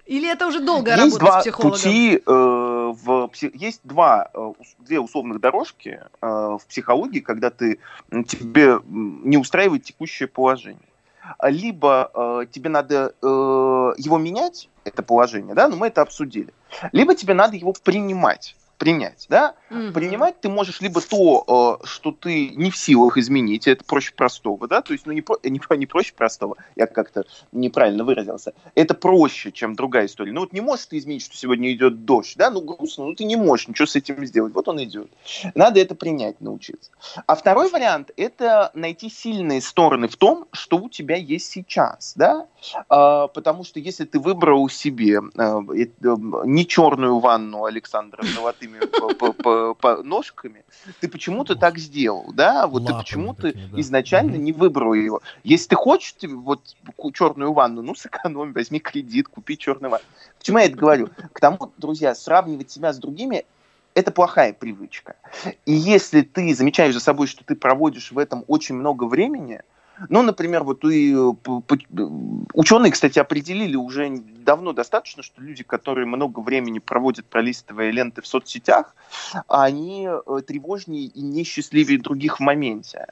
Или 0.10 0.28
это 0.28 0.48
уже 0.48 0.60
долгая 0.60 0.98
есть 0.98 1.20
работа 1.20 1.26
два 1.26 1.40
с 1.40 1.44
психологом? 1.44 1.78
Пути, 1.78 2.16
э, 2.16 2.22
в, 2.26 3.30
есть 3.54 3.82
два, 3.84 4.32
э, 4.34 4.54
две 4.80 5.00
условных 5.00 5.40
дорожки 5.40 6.02
э, 6.20 6.28
в 6.28 6.62
психологии, 6.68 7.20
когда 7.20 7.52
ты, 7.52 7.78
тебе 8.28 8.80
не 8.90 9.38
устраивает 9.38 9.84
текущее 9.84 10.28
положение. 10.28 10.82
Либо 11.44 12.10
э, 12.12 12.46
тебе 12.52 12.72
надо 12.72 13.14
э, 13.22 13.26
его 13.28 14.18
менять, 14.18 14.68
это 14.84 15.04
положение, 15.04 15.54
да, 15.54 15.68
но 15.68 15.76
мы 15.76 15.88
это 15.88 16.02
обсудили. 16.02 16.52
Либо 16.92 17.14
тебе 17.14 17.36
надо 17.36 17.56
его 17.56 17.74
принимать 17.74 18.56
принять, 18.80 19.28
да? 19.30 19.54
Mm-hmm. 19.70 19.92
Принимать 19.92 20.42
ты 20.42 20.50
можешь 20.50 20.82
либо 20.82 21.02
то, 21.02 21.78
э, 21.84 21.86
что 21.86 22.12
ты 22.12 22.50
не 22.50 22.72
в 22.72 22.78
силах 22.78 23.18
изменить, 23.18 23.68
это 23.68 23.84
проще 23.84 24.14
простого, 24.14 24.68
да? 24.68 24.82
То 24.82 24.94
есть, 24.94 25.06
ну 25.06 25.12
не, 25.12 25.22
про, 25.22 25.36
не, 25.44 25.62
не 25.78 25.86
проще 25.86 26.14
простого, 26.14 26.56
я 26.76 26.88
как-то 26.88 27.26
неправильно 27.52 28.04
выразился. 28.04 28.54
Это 28.74 28.96
проще, 28.96 29.52
чем 29.52 29.76
другая 29.76 30.08
история. 30.08 30.32
Ну 30.32 30.40
вот 30.40 30.54
не 30.54 30.62
можешь 30.62 30.88
ты 30.88 30.98
изменить, 30.98 31.26
что 31.26 31.36
сегодня 31.36 31.72
идет 31.74 32.06
дождь, 32.06 32.36
да? 32.38 32.50
Ну 32.50 32.62
грустно, 32.62 33.06
ну 33.06 33.14
ты 33.14 33.26
не 33.26 33.36
можешь 33.36 33.68
ничего 33.68 33.86
с 33.86 33.96
этим 33.96 34.26
сделать. 34.26 34.54
Вот 34.54 34.68
он 34.68 34.82
идет. 34.82 35.12
Надо 35.54 35.80
это 35.82 35.94
принять, 35.94 36.40
научиться. 36.40 36.92
А 37.28 37.36
второй 37.36 37.70
вариант– 37.70 38.12
это 38.18 38.72
найти 38.74 39.10
сильные 39.10 39.62
стороны 39.62 40.08
в 40.08 40.16
том, 40.16 40.48
что 40.54 40.78
у 40.78 40.90
тебя 40.90 41.18
есть 41.18 41.52
сейчас, 41.52 42.14
да? 42.16 42.48
А, 42.88 43.28
потому 43.28 43.66
что 43.66 43.80
если 43.80 44.06
ты 44.06 44.20
выбрал 44.20 44.70
себе 44.70 45.20
а, 45.38 45.60
э, 45.74 45.86
не 46.46 46.66
черную 46.66 47.20
ванну 47.20 47.66
Александра 47.66 48.24
золотыми 48.24 48.69
этими 48.76 50.04
ножками, 50.04 50.64
ты 51.00 51.08
почему-то 51.08 51.56
так 51.56 51.78
сделал, 51.78 52.32
да? 52.34 52.68
Вот 52.68 52.86
ты 52.86 52.94
почему-то 52.94 53.52
изначально 53.76 54.36
не 54.36 54.52
выбрал 54.52 54.94
его. 54.94 55.22
Если 55.44 55.70
ты 55.70 55.76
хочешь 55.76 56.16
вот 56.22 56.62
черную 57.14 57.54
ванну, 57.54 57.82
ну 57.82 57.96
сэкономь, 57.96 58.54
возьми 58.54 58.80
кредит, 58.80 59.28
купи 59.28 59.58
черную 59.58 59.92
ванну. 59.92 60.06
Почему 60.38 60.60
я 60.60 60.66
это 60.66 60.76
говорю? 60.76 61.10
К 61.34 61.40
тому, 61.40 61.72
друзья, 61.78 62.16
сравнивать 62.16 62.72
себя 62.72 62.94
с 62.94 62.98
другими 62.98 63.46
это 63.96 64.12
плохая 64.12 64.54
привычка. 64.54 65.16
И 65.66 65.74
если 65.74 66.22
ты 66.22 66.54
замечаешь 66.56 66.94
за 66.94 67.00
собой, 67.00 67.28
что 67.28 67.44
ты 67.44 67.56
проводишь 67.56 68.12
в 68.12 68.18
этом 68.18 68.46
очень 68.48 68.76
много 68.76 69.06
времени, 69.06 69.62
ну, 70.08 70.22
например, 70.22 70.64
вот 70.64 70.84
и 70.86 71.14
ученые, 72.54 72.92
кстати, 72.92 73.20
определили 73.20 73.76
уже 73.76 74.10
давно 74.50 74.74
достаточно, 74.74 75.24
что 75.24 75.42
люди, 75.42 75.64
которые 75.64 76.06
много 76.06 76.40
времени 76.40 76.80
проводят 76.80 77.26
пролистывая 77.26 77.92
ленты 77.92 78.22
в 78.22 78.28
соцсетях, 78.28 78.96
они 79.48 80.08
э, 80.08 80.42
тревожнее 80.46 81.06
и 81.06 81.22
несчастливее 81.22 82.00
других 82.00 82.38
в 82.38 82.40
моменте. 82.40 83.08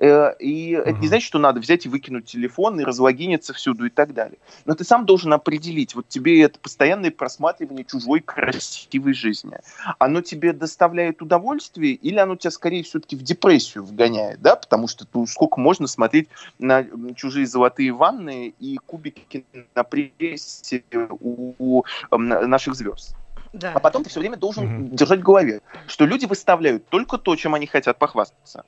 Э, 0.00 0.34
и 0.38 0.76
угу. 0.76 0.88
это 0.88 0.98
не 0.98 1.08
значит, 1.08 1.26
что 1.26 1.38
надо 1.38 1.60
взять 1.60 1.86
и 1.86 1.88
выкинуть 1.88 2.26
телефон 2.26 2.80
и 2.80 2.84
разлогиниться 2.84 3.52
всюду 3.52 3.86
и 3.86 3.90
так 3.90 4.12
далее. 4.12 4.38
Но 4.64 4.74
ты 4.74 4.84
сам 4.84 5.06
должен 5.06 5.32
определить, 5.32 5.94
вот 5.94 6.08
тебе 6.08 6.42
это 6.42 6.58
постоянное 6.58 7.10
просматривание 7.10 7.84
чужой 7.84 8.20
красивой 8.20 9.14
жизни, 9.14 9.56
оно 9.98 10.20
тебе 10.22 10.52
доставляет 10.52 11.22
удовольствие 11.22 11.94
или 11.94 12.18
оно 12.18 12.36
тебя 12.36 12.50
скорее 12.50 12.82
все-таки 12.82 13.16
в 13.16 13.22
депрессию 13.22 13.84
вгоняет, 13.84 14.42
да, 14.42 14.56
потому 14.56 14.88
что 14.88 15.06
ну, 15.14 15.26
сколько 15.26 15.60
можно 15.60 15.86
смотреть 15.86 16.28
на 16.58 16.84
чужие 17.14 17.46
золотые 17.46 17.92
ванны 17.92 18.54
и 18.58 18.76
кубики 18.76 19.44
на 19.74 19.84
прессе 19.84 20.84
у, 21.20 21.84
у 22.10 22.18
наших 22.18 22.74
звезд. 22.74 23.16
Да. 23.52 23.72
А 23.74 23.80
потом 23.80 24.02
ты 24.02 24.10
все 24.10 24.20
время 24.20 24.36
должен 24.36 24.86
угу. 24.86 24.96
держать 24.96 25.20
в 25.20 25.22
голове, 25.22 25.60
что 25.86 26.06
люди 26.06 26.24
выставляют 26.24 26.88
только 26.88 27.18
то, 27.18 27.36
чем 27.36 27.54
они 27.54 27.66
хотят 27.66 27.98
похвастаться. 27.98 28.64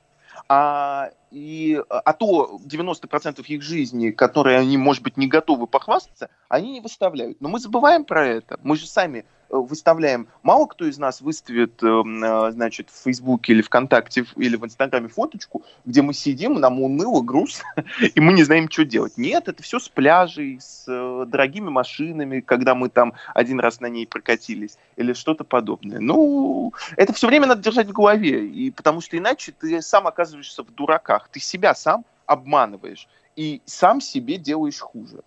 А, 0.47 1.09
и, 1.31 1.81
а 1.89 2.13
то 2.13 2.59
90% 2.63 3.43
их 3.45 3.61
жизни, 3.63 4.11
которые 4.11 4.59
они, 4.59 4.77
может 4.77 5.01
быть, 5.01 5.17
не 5.17 5.27
готовы 5.27 5.65
похвастаться, 5.65 6.29
они 6.49 6.71
не 6.71 6.81
выставляют. 6.81 7.41
Но 7.41 7.49
мы 7.49 7.59
забываем 7.59 8.05
про 8.05 8.27
это. 8.27 8.59
Мы 8.61 8.75
же 8.75 8.85
сами 8.85 9.25
выставляем. 9.49 10.27
Мало 10.43 10.65
кто 10.65 10.85
из 10.85 10.97
нас 10.97 11.21
выставит, 11.21 11.81
эм, 11.83 12.23
э, 12.23 12.51
значит, 12.51 12.89
в 12.89 13.03
Фейсбуке 13.03 13.53
или 13.53 13.61
ВКонтакте 13.61 14.25
или 14.35 14.55
в 14.55 14.65
Инстаграме 14.65 15.07
фоточку, 15.07 15.63
где 15.85 16.01
мы 16.01 16.13
сидим, 16.13 16.55
нам 16.55 16.81
уныло, 16.81 17.21
грустно, 17.21 17.65
и 18.15 18.19
мы 18.19 18.33
не 18.33 18.43
знаем, 18.43 18.69
что 18.69 18.85
делать. 18.85 19.17
Нет, 19.17 19.47
это 19.47 19.61
все 19.63 19.79
с 19.79 19.89
пляжей, 19.89 20.59
с 20.59 20.85
э, 20.87 21.25
дорогими 21.27 21.69
машинами, 21.69 22.39
когда 22.41 22.75
мы 22.75 22.89
там 22.89 23.13
один 23.33 23.59
раз 23.59 23.79
на 23.79 23.87
ней 23.87 24.07
прокатились, 24.07 24.77
или 24.95 25.13
что-то 25.13 25.43
подобное. 25.43 25.99
Ну, 25.99 26.73
это 26.97 27.13
все 27.13 27.27
время 27.27 27.47
надо 27.47 27.61
держать 27.61 27.87
в 27.87 27.93
голове, 27.93 28.45
и 28.47 28.71
потому 28.71 29.01
что 29.01 29.17
иначе 29.17 29.51
ты 29.51 29.81
сам 29.81 30.07
оказываешься 30.07 30.63
в 30.63 30.73
дураках, 30.73 31.29
ты 31.31 31.39
себя 31.39 31.75
сам 31.75 32.05
обманываешь 32.25 33.07
и 33.35 33.61
сам 33.65 34.01
себе 34.01 34.37
делаешь 34.37 34.79
хуже. 34.79 35.21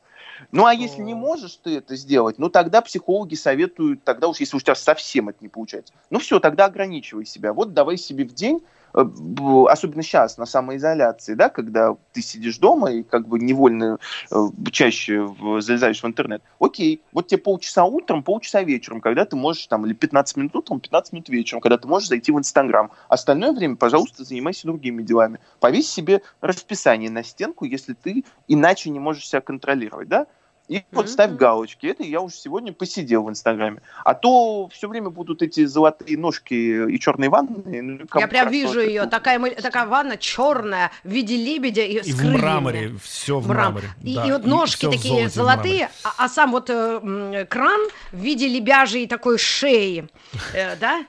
Ну, 0.53 0.67
а 0.67 0.75
если 0.75 1.03
не 1.03 1.15
можешь 1.15 1.57
ты 1.57 1.79
это 1.79 1.97
сделать, 1.97 2.39
ну, 2.39 2.49
тогда 2.49 2.81
психологи 2.81 3.35
советуют, 3.35 4.05
тогда 4.05 4.29
уж, 4.29 4.39
если 4.39 4.57
у 4.57 4.61
тебя 4.61 4.75
совсем 4.75 5.29
это 5.29 5.39
не 5.41 5.49
получается, 5.49 5.93
ну, 6.11 6.19
все, 6.19 6.41
тогда 6.41 6.67
ограничивай 6.67 7.27
себя. 7.27 7.53
Вот 7.53 7.75
давай 7.75 7.97
себе 7.97 8.25
в 8.25 8.35
день 8.35 8.63
особенно 8.93 10.03
сейчас 10.03 10.39
на 10.39 10.47
самоизоляции, 10.47 11.35
да, 11.35 11.49
когда 11.49 11.97
ты 12.13 12.23
сидишь 12.23 12.59
дома 12.59 12.91
и 12.93 13.03
как 13.03 13.29
бы 13.29 13.39
невольно 13.39 13.99
э, 14.31 14.37
чаще 14.71 15.29
залезаешь 15.61 16.03
в 16.03 16.07
интернет. 16.07 16.43
Окей, 16.59 17.03
вот 17.13 17.29
тебе 17.29 17.39
полчаса 17.39 17.85
утром, 17.85 18.23
полчаса 18.23 18.63
вечером, 18.63 19.01
когда 19.01 19.25
ты 19.25 19.37
можешь 19.37 19.67
там, 19.67 19.87
или 19.87 19.93
15 19.93 20.37
минут 20.37 20.57
утром, 20.57 20.81
15 20.81 21.13
минут 21.13 21.29
вечером, 21.29 21.61
когда 21.61 21.79
ты 21.79 21.89
можешь 21.89 22.09
зайти 22.09 22.33
в 22.33 22.39
Инстаграм. 22.39 22.91
Остальное 23.09 23.53
время, 23.53 23.77
пожалуйста, 23.77 24.25
занимайся 24.25 24.67
другими 24.67 25.03
делами. 25.03 25.41
Повесь 25.61 25.91
себе 25.91 26.23
расписание 26.41 27.11
на 27.11 27.23
стенку, 27.23 27.65
если 27.65 27.95
ты 27.95 28.25
иначе 28.47 28.91
не 28.91 28.99
можешь 28.99 29.29
себя 29.29 29.41
контролировать, 29.41 30.09
да? 30.09 30.27
И 30.69 30.77
mm-hmm. 30.77 30.85
вот 30.93 31.09
ставь 31.09 31.33
галочки. 31.33 31.87
Это 31.87 32.03
я 32.03 32.21
уже 32.21 32.35
сегодня 32.35 32.73
посидел 32.73 33.25
в 33.25 33.31
Инстаграме. 33.31 33.81
А 34.05 34.15
то 34.15 34.69
все 34.69 34.89
время 34.89 35.11
будут 35.11 35.43
эти 35.43 35.65
золотые 35.65 36.19
ножки 36.19 36.55
и 36.55 37.01
черные 37.01 37.31
ванны. 37.31 37.83
Ну, 37.83 38.21
я 38.21 38.29
прям 38.29 38.51
вижу 38.51 38.81
ее. 38.81 39.07
Такая, 39.07 39.39
такая 39.57 39.87
ванна 39.87 40.17
черная 40.19 40.91
в 41.05 41.09
виде 41.09 41.37
лебедя 41.37 41.83
и, 41.83 41.99
и 41.99 42.13
в 42.13 42.23
мраморе. 42.23 42.93
Все 43.03 43.39
в 43.39 43.49
мраморе. 43.49 43.89
И, 44.03 44.15
да. 44.15 44.27
и 44.27 44.33
вот 44.33 44.45
ножки 44.45 44.87
и 44.87 44.91
такие 44.91 45.29
золотые, 45.29 45.91
а, 46.05 46.25
а 46.25 46.29
сам 46.29 46.53
вот 46.53 46.69
э, 46.69 47.47
кран 47.49 47.81
в 48.13 48.19
виде 48.19 48.47
лебяжьей 48.47 49.07
такой 49.07 49.39
шеи. 49.39 50.07
Э, 50.53 50.77
да? 50.77 51.05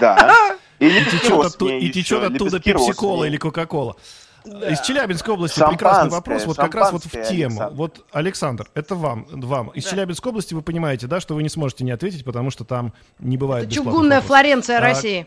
Да. 0.00 0.56
И 0.80 1.90
течет 1.90 2.22
оттуда 2.24 2.60
пепси-кола 2.60 3.24
или 3.24 3.36
кока-кола. 3.36 3.96
Да. 4.44 4.68
Из 4.68 4.80
Челябинской 4.80 5.34
области 5.34 5.58
прекрасный 5.58 6.10
вопрос, 6.10 6.44
вот 6.44 6.56
как 6.56 6.74
раз 6.74 6.92
вот 6.92 7.04
в 7.04 7.10
тему. 7.10 7.60
Александр. 7.60 7.76
Вот, 7.76 8.06
Александр, 8.12 8.70
это 8.74 8.94
вам, 8.94 9.26
вам. 9.30 9.68
Из 9.70 9.84
да. 9.84 9.90
Челябинской 9.90 10.30
области 10.30 10.52
вы 10.52 10.60
понимаете, 10.60 11.06
да, 11.06 11.20
что 11.20 11.34
вы 11.34 11.42
не 11.42 11.48
сможете 11.48 11.84
не 11.84 11.92
ответить, 11.92 12.24
потому 12.24 12.50
что 12.50 12.64
там 12.64 12.92
не 13.18 13.38
бывает 13.38 13.66
Это 13.66 13.74
чугунная 13.74 14.20
вопросов. 14.20 14.26
Флоренция 14.26 14.78
а, 14.78 14.80
России. 14.80 15.26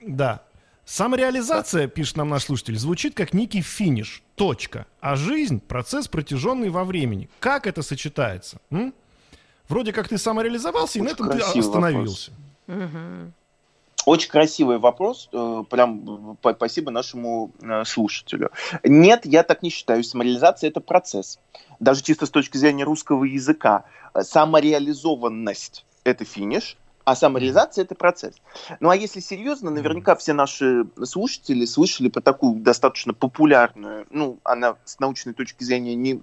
Да. 0.00 0.42
Самореализация, 0.86 1.88
пишет 1.88 2.16
нам 2.16 2.28
наш 2.28 2.44
слушатель, 2.44 2.76
звучит 2.78 3.14
как 3.14 3.34
некий 3.34 3.60
финиш, 3.60 4.22
точка. 4.34 4.86
А 5.00 5.16
жизнь– 5.16 5.60
процесс, 5.68 6.08
протяженный 6.08 6.70
во 6.70 6.84
времени. 6.84 7.28
Как 7.40 7.66
это 7.66 7.82
сочетается? 7.82 8.58
М? 8.70 8.94
Вроде 9.68 9.92
как 9.92 10.08
ты 10.08 10.18
самореализовался, 10.18 10.98
Очень 10.98 11.00
и 11.00 11.04
на 11.04 11.12
этом 11.12 11.30
ты 11.30 11.58
остановился. 11.58 12.32
Угу. 12.66 13.32
Очень 14.06 14.30
красивый 14.30 14.78
вопрос, 14.78 15.28
э, 15.32 15.64
прям 15.70 16.36
спасибо 16.56 16.90
нашему 16.90 17.52
э, 17.62 17.84
слушателю. 17.84 18.50
Нет, 18.82 19.24
я 19.24 19.42
так 19.42 19.62
не 19.62 19.70
считаю. 19.70 20.04
Самореализация– 20.04 20.68
это 20.70 20.80
процесс. 20.80 21.38
Даже 21.80 22.02
чисто 22.02 22.26
с 22.26 22.30
точки 22.30 22.56
зрения 22.56 22.84
русского 22.84 23.24
языка. 23.24 23.84
Самореализованность– 24.18 25.86
это 26.04 26.24
финиш, 26.24 26.76
а 27.04 27.14
самореализация– 27.14 27.84
это 27.84 27.94
процесс. 27.94 28.34
Ну 28.80 28.88
а 28.88 28.96
если 28.96 29.20
серьезно, 29.20 29.70
наверняка 29.70 30.16
все 30.16 30.32
наши 30.32 30.86
слушатели 31.02 31.66
слышали 31.66 32.08
про 32.08 32.20
такую 32.20 32.56
достаточно 32.56 33.12
популярную, 33.12 34.06
ну, 34.10 34.38
она 34.42 34.76
с 34.84 34.98
научной 34.98 35.34
точки 35.34 35.64
зрения 35.64 35.94
не 35.94 36.22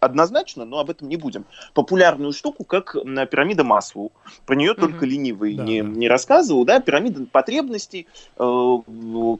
однозначно, 0.00 0.64
но 0.64 0.78
об 0.78 0.90
этом 0.90 1.08
не 1.08 1.16
будем, 1.16 1.44
популярную 1.74 2.32
штуку, 2.32 2.64
как 2.64 2.94
пирамида 2.94 3.64
Маслоу. 3.64 4.12
Про 4.46 4.54
нее 4.54 4.72
mm-hmm. 4.72 4.80
только 4.80 5.06
ленивый 5.06 5.54
да, 5.54 5.64
не, 5.64 5.80
не 5.80 6.08
рассказывал, 6.08 6.64
да, 6.64 6.80
пирамида 6.80 7.26
потребностей, 7.26 8.06
э, 8.38 8.78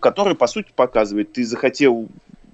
которая, 0.01 0.35
по 0.35 0.47
сути, 0.47 0.73
показывает, 0.75 1.33
ты 1.33 1.45
захотел 1.45 2.09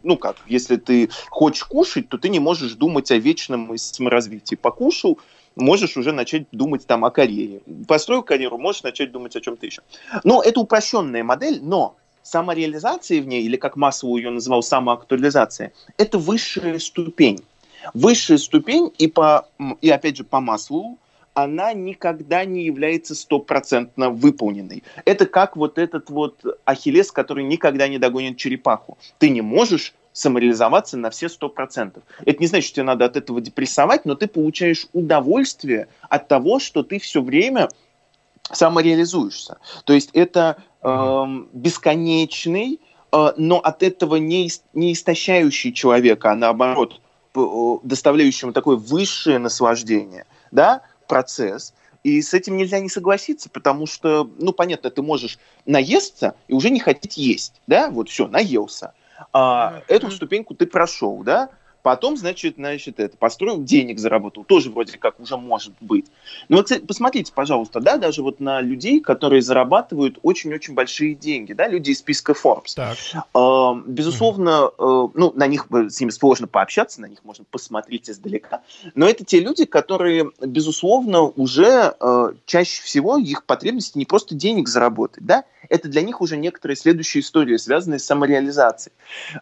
ну 0.04 0.16
как, 0.16 0.36
если 0.46 0.76
ты 0.76 1.10
хочешь 1.28 1.64
кушать, 1.64 2.08
то 2.08 2.18
ты 2.18 2.28
не 2.28 2.38
можешь 2.38 2.74
думать 2.74 3.10
о 3.10 3.16
вечном 3.16 3.76
саморазвитии. 3.76 4.54
Покушал, 4.54 5.18
можешь 5.58 5.96
уже 5.96 6.12
начать 6.12 6.46
думать 6.52 6.86
там 6.86 7.04
о 7.04 7.10
карьере. 7.10 7.60
Построил 7.86 8.22
карьеру, 8.22 8.58
можешь 8.58 8.82
начать 8.82 9.12
думать 9.12 9.36
о 9.36 9.40
чем-то 9.40 9.66
еще. 9.66 9.82
Но 10.24 10.42
это 10.42 10.60
упрощенная 10.60 11.24
модель, 11.24 11.60
но 11.62 11.96
самореализация 12.22 13.20
в 13.20 13.26
ней, 13.26 13.42
или 13.42 13.56
как 13.56 13.76
Маслоу 13.76 14.16
ее 14.16 14.30
называл, 14.30 14.62
самоактуализация, 14.62 15.72
это 15.96 16.18
высшая 16.18 16.78
ступень. 16.78 17.40
Высшая 17.94 18.38
ступень, 18.38 18.92
и, 18.98 19.06
по, 19.06 19.48
и 19.80 19.88
опять 19.90 20.16
же 20.16 20.24
по 20.24 20.40
Маслоу, 20.40 20.98
она 21.34 21.72
никогда 21.72 22.44
не 22.44 22.64
является 22.64 23.14
стопроцентно 23.14 24.10
выполненной. 24.10 24.82
Это 25.04 25.24
как 25.24 25.56
вот 25.56 25.78
этот 25.78 26.10
вот 26.10 26.42
ахиллес, 26.64 27.12
который 27.12 27.44
никогда 27.44 27.86
не 27.86 27.98
догонит 27.98 28.36
черепаху. 28.36 28.98
Ты 29.18 29.30
не 29.30 29.40
можешь 29.40 29.94
самореализоваться 30.18 30.96
на 30.96 31.10
все 31.10 31.28
сто 31.28 31.48
процентов. 31.48 32.02
Это 32.24 32.40
не 32.40 32.46
значит, 32.46 32.66
что 32.66 32.76
тебе 32.76 32.84
надо 32.84 33.04
от 33.04 33.16
этого 33.16 33.40
депрессовать, 33.40 34.04
но 34.04 34.14
ты 34.14 34.26
получаешь 34.26 34.86
удовольствие 34.92 35.88
от 36.08 36.28
того, 36.28 36.58
что 36.58 36.82
ты 36.82 36.98
все 36.98 37.22
время 37.22 37.68
самореализуешься. 38.50 39.58
То 39.84 39.92
есть 39.92 40.10
это 40.12 40.62
э, 40.82 41.24
бесконечный, 41.52 42.80
э, 43.12 43.32
но 43.36 43.58
от 43.58 43.82
этого 43.82 44.16
не, 44.16 44.50
не 44.74 44.92
истощающий 44.92 45.72
человека, 45.72 46.32
а 46.32 46.34
наоборот 46.34 47.00
доставляющий 47.84 48.46
ему 48.46 48.52
такое 48.52 48.76
высшее 48.76 49.38
наслаждение, 49.38 50.26
да, 50.50 50.82
процесс. 51.06 51.72
И 52.02 52.22
с 52.22 52.32
этим 52.32 52.56
нельзя 52.56 52.80
не 52.80 52.88
согласиться, 52.88 53.50
потому 53.50 53.86
что, 53.86 54.28
ну, 54.38 54.52
понятно, 54.52 54.90
ты 54.90 55.02
можешь 55.02 55.38
наесться 55.66 56.34
и 56.48 56.54
уже 56.54 56.70
не 56.70 56.80
хотеть 56.80 57.16
есть, 57.16 57.60
да, 57.66 57.90
вот 57.90 58.08
все, 58.08 58.26
наелся 58.26 58.92
а, 59.32 59.82
эту 59.88 60.10
ступеньку 60.10 60.54
ты 60.54 60.66
прошел, 60.66 61.22
да, 61.22 61.50
Потом, 61.82 62.16
значит, 62.16 62.56
значит, 62.56 63.00
это, 63.00 63.16
построил, 63.16 63.62
денег 63.62 63.98
заработал. 63.98 64.44
Тоже 64.44 64.70
вроде 64.70 64.98
как 64.98 65.20
уже 65.20 65.36
может 65.36 65.74
быть. 65.80 66.06
Но 66.48 66.56
вот, 66.56 66.66
кстати, 66.66 66.84
посмотрите, 66.84 67.32
пожалуйста, 67.32 67.80
да, 67.80 67.96
даже 67.96 68.22
вот 68.22 68.40
на 68.40 68.60
людей, 68.60 69.00
которые 69.00 69.42
зарабатывают 69.42 70.18
очень-очень 70.22 70.74
большие 70.74 71.14
деньги, 71.14 71.52
да, 71.52 71.68
люди 71.68 71.90
из 71.90 71.98
списка 71.98 72.32
Forbes. 72.32 72.74
Так. 72.74 72.96
Э, 73.34 73.80
безусловно, 73.86 74.70
э, 74.76 75.08
ну, 75.14 75.32
на 75.34 75.46
них 75.46 75.66
с 75.70 76.00
ними 76.00 76.10
сложно 76.10 76.46
пообщаться, 76.46 77.00
на 77.00 77.06
них 77.06 77.20
можно 77.24 77.44
посмотреть 77.50 78.10
издалека. 78.10 78.62
Но 78.94 79.08
это 79.08 79.24
те 79.24 79.40
люди, 79.40 79.64
которые, 79.64 80.30
безусловно, 80.40 81.22
уже 81.22 81.94
э, 81.98 82.32
чаще 82.46 82.82
всего 82.82 83.16
их 83.16 83.44
потребности 83.44 83.98
не 83.98 84.04
просто 84.04 84.34
денег 84.34 84.68
заработать, 84.68 85.24
да, 85.24 85.44
это 85.68 85.88
для 85.88 86.02
них 86.02 86.20
уже 86.20 86.36
некоторые 86.36 86.76
следующие 86.76 87.22
истории, 87.22 87.56
связанные 87.56 87.98
с 87.98 88.04
самореализацией. 88.04 88.94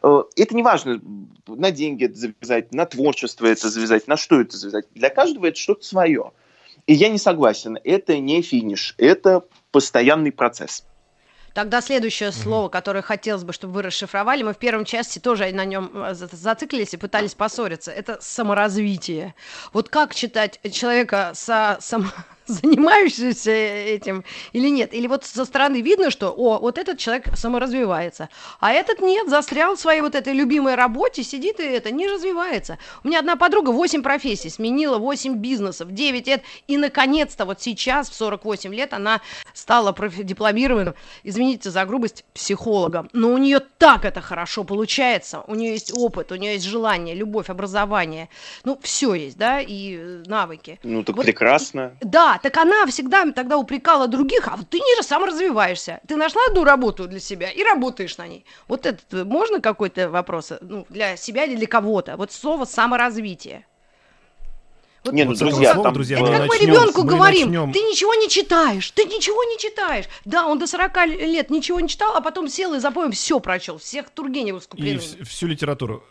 Э, 0.02 0.22
это 0.36 0.54
не 0.54 0.62
важно, 0.62 1.00
на 1.46 1.70
деньги 1.70 2.04
это 2.04 2.16
завязать, 2.40 2.72
на 2.72 2.86
творчество 2.86 3.46
это 3.46 3.68
завязать, 3.68 4.08
на 4.08 4.16
что 4.16 4.40
это 4.40 4.56
завязать. 4.56 4.86
Для 4.94 5.10
каждого 5.10 5.46
это 5.46 5.58
что-то 5.58 5.84
свое. 5.84 6.32
И 6.86 6.94
я 6.94 7.08
не 7.08 7.18
согласен, 7.18 7.78
это 7.82 8.18
не 8.18 8.42
финиш, 8.42 8.94
это 8.98 9.44
постоянный 9.72 10.32
процесс. 10.32 10.84
Тогда 11.56 11.80
следующее 11.80 12.32
слово, 12.32 12.68
которое 12.68 13.00
хотелось 13.00 13.42
бы, 13.42 13.54
чтобы 13.54 13.72
вы 13.72 13.82
расшифровали, 13.82 14.42
мы 14.42 14.52
в 14.52 14.58
первом 14.58 14.84
части 14.84 15.18
тоже 15.18 15.50
на 15.52 15.64
нем 15.64 15.90
э, 15.94 16.12
зациклились 16.12 16.92
и 16.92 16.98
пытались 16.98 17.34
поссориться. 17.34 17.90
Это 17.90 18.18
саморазвитие. 18.20 19.34
Вот 19.72 19.88
как 19.88 20.14
читать 20.14 20.60
человека 20.70 21.30
со 21.34 21.78
сам, 21.80 22.12
занимающийся 22.62 23.50
этим 23.50 24.24
или 24.52 24.68
нет. 24.68 24.94
Или 24.94 25.06
вот 25.06 25.24
со 25.24 25.44
стороны 25.44 25.80
видно, 25.80 26.10
что, 26.10 26.30
о, 26.30 26.58
вот 26.58 26.78
этот 26.78 26.98
человек 26.98 27.36
саморазвивается, 27.36 28.28
а 28.60 28.72
этот 28.72 29.00
нет, 29.00 29.28
застрял 29.28 29.76
в 29.76 29.80
своей 29.80 30.00
вот 30.00 30.14
этой 30.14 30.32
любимой 30.32 30.74
работе, 30.74 31.22
сидит 31.22 31.60
и 31.60 31.64
это, 31.64 31.90
не 31.90 32.06
развивается. 32.06 32.78
У 33.04 33.08
меня 33.08 33.18
одна 33.18 33.36
подруга 33.36 33.70
8 33.70 34.02
профессий, 34.02 34.50
сменила 34.50 34.98
8 34.98 35.36
бизнесов, 35.36 35.92
9 35.92 36.26
лет, 36.26 36.42
и 36.66 36.76
наконец-то 36.76 37.44
вот 37.44 37.60
сейчас, 37.60 38.08
в 38.08 38.14
48 38.14 38.74
лет, 38.74 38.92
она 38.92 39.20
стала 39.52 39.94
дипломированным, 40.18 40.94
извините 41.24 41.70
за 41.70 41.84
грубость, 41.84 42.24
психологом. 42.34 43.08
Но 43.12 43.32
у 43.32 43.38
нее 43.38 43.60
так 43.78 44.04
это 44.04 44.20
хорошо 44.20 44.64
получается, 44.64 45.42
у 45.46 45.54
нее 45.54 45.72
есть 45.72 45.92
опыт, 45.96 46.32
у 46.32 46.36
нее 46.36 46.54
есть 46.54 46.66
желание, 46.66 47.14
любовь, 47.14 47.50
образование, 47.50 48.28
ну, 48.64 48.78
все 48.82 49.14
есть, 49.14 49.36
да, 49.36 49.60
и 49.60 49.96
э, 49.96 50.22
навыки. 50.26 50.78
Ну, 50.82 51.02
так 51.02 51.16
вот, 51.16 51.24
прекрасно. 51.24 51.96
Да, 52.00 52.35
так 52.38 52.56
она 52.56 52.86
всегда 52.86 53.30
тогда 53.32 53.56
упрекала 53.58 54.08
других, 54.08 54.48
а 54.48 54.56
вот 54.56 54.68
ты 54.68 54.78
не 54.78 55.02
сам 55.02 55.24
развиваешься. 55.24 56.00
Ты 56.06 56.16
нашла 56.16 56.42
одну 56.48 56.64
работу 56.64 57.06
для 57.06 57.20
себя 57.20 57.50
и 57.50 57.62
работаешь 57.62 58.16
на 58.18 58.26
ней. 58.26 58.44
Вот 58.68 58.86
это 58.86 59.02
э, 59.12 59.24
можно 59.24 59.60
какой-то 59.60 60.10
вопрос 60.10 60.52
э, 60.52 60.58
ну, 60.60 60.86
для 60.88 61.16
себя 61.16 61.44
или 61.44 61.56
для 61.56 61.66
кого-то? 61.66 62.16
Вот 62.16 62.32
слово 62.32 62.64
саморазвитие. 62.64 63.66
Вот, 65.04 65.14
не, 65.14 65.24
ну, 65.24 65.34
друзья, 65.34 65.74
там... 65.74 65.94
друзья, 65.94 66.18
это 66.18 66.32
как 66.32 66.48
мы 66.48 66.58
ребенку 66.58 67.02
мы 67.02 67.08
говорим, 67.10 67.48
начнем... 67.48 67.72
ты 67.72 67.78
ничего 67.80 68.14
не 68.14 68.28
читаешь, 68.28 68.90
ты 68.90 69.04
ничего 69.04 69.42
не 69.44 69.58
читаешь. 69.58 70.06
Да, 70.24 70.46
он 70.46 70.58
до 70.58 70.66
40 70.66 71.06
лет 71.06 71.50
ничего 71.50 71.78
не 71.78 71.88
читал, 71.88 72.16
а 72.16 72.20
потом 72.20 72.48
сел 72.48 72.74
и 72.74 72.80
за 72.80 72.90
поем 72.90 73.12
все 73.12 73.38
прочел, 73.38 73.78
всех 73.78 74.10
Тургеневскую 74.10 74.82
И 74.84 74.96
в- 74.96 75.28
всю 75.28 75.46
литературу. 75.46 76.02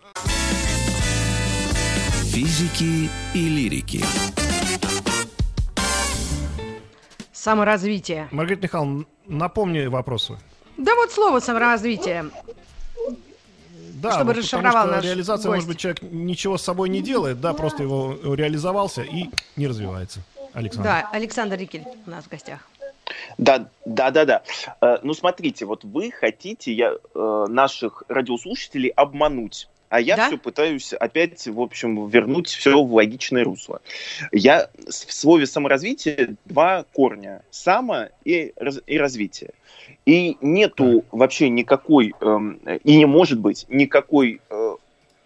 Физики 2.32 3.10
и 3.34 3.50
лирики. 3.50 4.04
Саморазвитие. 7.45 8.27
Маргарита 8.31 8.63
Михайловна, 8.63 9.05
напомни 9.27 9.86
вопросы. 9.86 10.36
Да 10.77 10.95
вот 10.95 11.12
слово 11.12 11.39
саморазвитие. 11.39 12.31
Да, 14.01 14.13
чтобы 14.13 14.34
вот 14.34 14.38
расшифровал 14.38 14.88
наш 14.88 15.05
реализация, 15.05 15.51
гость. 15.51 15.58
может 15.58 15.67
быть, 15.67 15.77
человек 15.77 16.01
ничего 16.01 16.58
с 16.58 16.63
собой 16.63 16.89
не 16.89 17.03
делает, 17.03 17.39
да, 17.39 17.53
просто 17.53 17.84
его 17.84 18.17
реализовался 18.34 19.03
и 19.03 19.29
не 19.58 19.67
развивается. 19.67 20.21
Александр. 20.53 20.89
Да, 20.89 21.10
Александр 21.13 21.58
Рикель 21.58 21.84
у 22.08 22.10
нас 22.10 22.23
в 22.23 22.29
гостях. 22.29 22.62
Да, 23.38 23.67
да, 23.86 24.10
да, 24.10 24.25
да. 24.25 24.41
Э, 24.81 24.97
ну, 25.03 25.13
смотрите, 25.13 25.65
вот 25.65 25.84
вы 25.84 26.10
хотите 26.10 26.73
я, 26.73 26.93
э, 26.93 27.45
наших 27.47 28.01
радиослушателей 28.08 28.89
обмануть. 28.89 29.69
А 29.89 30.00
я 30.00 30.15
да? 30.15 30.28
все 30.28 30.38
пытаюсь 30.38 30.93
опять, 30.93 31.48
в 31.48 31.62
общем, 31.62 32.08
вернуть 32.08 32.48
все 32.48 32.84
в 32.84 32.93
логичное 32.93 33.43
русло. 33.43 33.82
Я 34.32 34.69
в 34.88 34.91
слове 34.91 35.45
саморазвитие 35.45 36.36
два 36.45 36.86
корня. 36.93 37.43
Само 37.52 38.08
и, 38.24 38.54
и 38.88 38.98
развитие. 38.98 39.52
И 40.06 40.38
нету 40.41 41.06
вообще 41.12 41.50
никакой, 41.50 42.13
эм, 42.21 42.60
и 42.84 42.98
не 42.98 43.06
может 43.06 43.39
быть 43.39 43.65
никакой 43.69 44.41
э, 44.50 44.76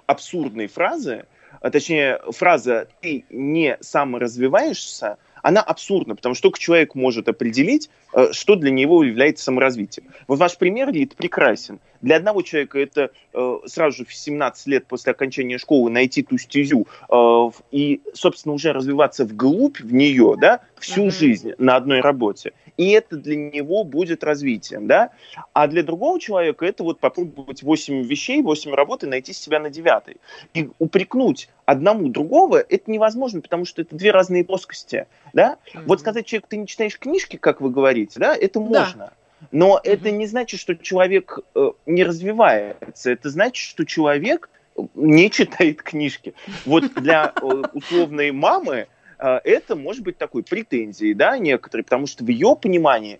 абсурдной 0.05 0.67
фразы, 0.67 1.25
а 1.61 1.69
точнее 1.69 2.19
фраза 2.31 2.87
«ты 3.01 3.25
не 3.29 3.77
саморазвиваешься», 3.81 5.17
она 5.41 5.61
абсурдна, 5.61 6.15
потому 6.15 6.35
что 6.35 6.43
только 6.43 6.59
человек 6.59 6.95
может 6.95 7.27
определить, 7.27 7.89
э, 8.13 8.31
что 8.31 8.55
для 8.55 8.71
него 8.71 9.03
является 9.03 9.43
саморазвитием. 9.43 10.07
Вот 10.27 10.39
ваш 10.39 10.57
пример, 10.57 10.91
Лид, 10.91 11.15
прекрасен. 11.15 11.79
Для 12.01 12.15
одного 12.15 12.41
человека 12.41 12.79
это 12.79 13.11
э, 13.33 13.57
сразу 13.65 13.97
же 13.97 14.05
в 14.05 14.13
17 14.13 14.67
лет 14.67 14.85
после 14.87 15.11
окончания 15.11 15.57
школы 15.57 15.89
найти 15.89 16.23
ту 16.23 16.37
стезю 16.37 16.87
э, 17.09 17.49
и, 17.71 18.01
собственно, 18.13 18.53
уже 18.55 18.71
развиваться 18.71 19.25
вглубь 19.25 19.79
в 19.79 19.93
нее, 19.93 20.35
да, 20.39 20.61
всю 20.79 21.07
mm-hmm. 21.07 21.11
жизнь 21.11 21.51
на 21.57 21.75
одной 21.75 22.01
работе. 22.01 22.53
И 22.77 22.91
это 22.91 23.17
для 23.17 23.35
него 23.35 23.83
будет 23.83 24.23
развитием, 24.23 24.87
да. 24.87 25.11
А 25.53 25.67
для 25.67 25.83
другого 25.83 26.19
человека 26.19 26.65
это 26.65 26.83
вот 26.83 26.99
попробовать 26.99 27.61
8 27.61 28.03
вещей, 28.03 28.41
8 28.41 28.73
работ 28.73 29.03
и 29.03 29.07
найти 29.07 29.33
себя 29.33 29.59
на 29.59 29.69
девятой. 29.69 30.17
И 30.53 30.69
упрекнуть 30.79 31.49
одному 31.65 32.09
другого 32.09 32.57
это 32.57 32.89
невозможно, 32.89 33.41
потому 33.41 33.65
что 33.65 33.81
это 33.81 33.95
две 33.95 34.11
разные 34.11 34.43
плоскости, 34.43 35.07
да. 35.33 35.57
Mm-hmm. 35.73 35.83
Вот 35.85 35.99
сказать 35.99 36.25
человеку, 36.25 36.47
ты 36.49 36.57
не 36.57 36.67
читаешь 36.67 36.97
книжки, 36.97 37.37
как 37.37 37.61
вы 37.61 37.69
говорите, 37.69 38.19
да, 38.19 38.35
это 38.35 38.59
можно. 38.59 38.95
Да. 38.97 39.13
Но 39.51 39.77
mm-hmm. 39.77 39.81
это 39.83 40.11
не 40.11 40.27
значит, 40.27 40.59
что 40.59 40.75
человек 40.75 41.39
э, 41.55 41.71
не 41.85 42.03
развивается. 42.03 43.11
Это 43.11 43.29
значит, 43.29 43.65
что 43.65 43.85
человек 43.85 44.49
не 44.95 45.29
читает 45.29 45.81
книжки. 45.81 46.33
Вот 46.65 46.93
для 46.95 47.33
э, 47.35 47.45
условной 47.73 48.31
мамы 48.31 48.75
э, 48.75 48.87
это 49.19 49.75
может 49.75 50.03
быть 50.03 50.17
такой 50.17 50.43
претензией, 50.43 51.13
да, 51.13 51.37
некоторые, 51.37 51.83
потому 51.83 52.07
что 52.07 52.23
в 52.23 52.27
ее 52.27 52.55
понимании 52.55 53.19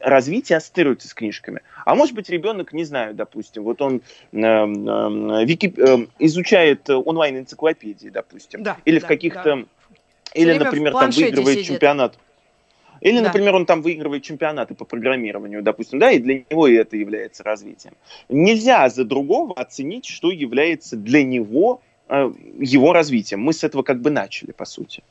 развитие 0.00 0.58
ассоциируется 0.58 1.08
с 1.08 1.14
книжками. 1.14 1.60
А 1.84 1.94
может 1.94 2.14
быть, 2.14 2.28
ребенок, 2.28 2.72
не 2.72 2.84
знаю, 2.84 3.14
допустим, 3.14 3.64
вот 3.64 3.82
он 3.82 4.00
э, 4.32 4.38
э, 4.38 5.44
вики, 5.44 5.72
э, 5.76 6.06
изучает 6.18 6.88
онлайн-энциклопедии, 6.88 8.08
допустим, 8.08 8.62
да, 8.62 8.76
или 8.84 8.98
да, 8.98 9.04
в 9.04 9.08
каких-то... 9.08 9.56
Да. 9.56 9.64
Или, 10.34 10.58
например, 10.58 10.92
там 10.92 11.10
выигрывает 11.10 11.58
сидит. 11.58 11.66
чемпионат. 11.66 12.18
Или, 13.00 13.18
да. 13.18 13.24
например, 13.24 13.54
он 13.54 13.66
там 13.66 13.82
выигрывает 13.82 14.22
чемпионаты 14.22 14.74
по 14.74 14.84
программированию, 14.84 15.62
допустим, 15.62 15.98
да, 15.98 16.10
и 16.10 16.18
для 16.18 16.44
него 16.50 16.68
это 16.68 16.96
является 16.96 17.42
развитием. 17.42 17.94
Нельзя 18.28 18.88
за 18.88 19.04
другого 19.04 19.54
оценить, 19.54 20.06
что 20.06 20.30
является 20.30 20.96
для 20.96 21.22
него 21.24 21.80
э, 21.80 21.85
его 22.08 22.92
развитием. 22.92 23.40
Мы 23.40 23.52
с 23.52 23.64
этого 23.64 23.82
как 23.82 24.00
бы 24.00 24.10
начали, 24.10 24.52
по 24.52 24.64
сути. 24.64 25.02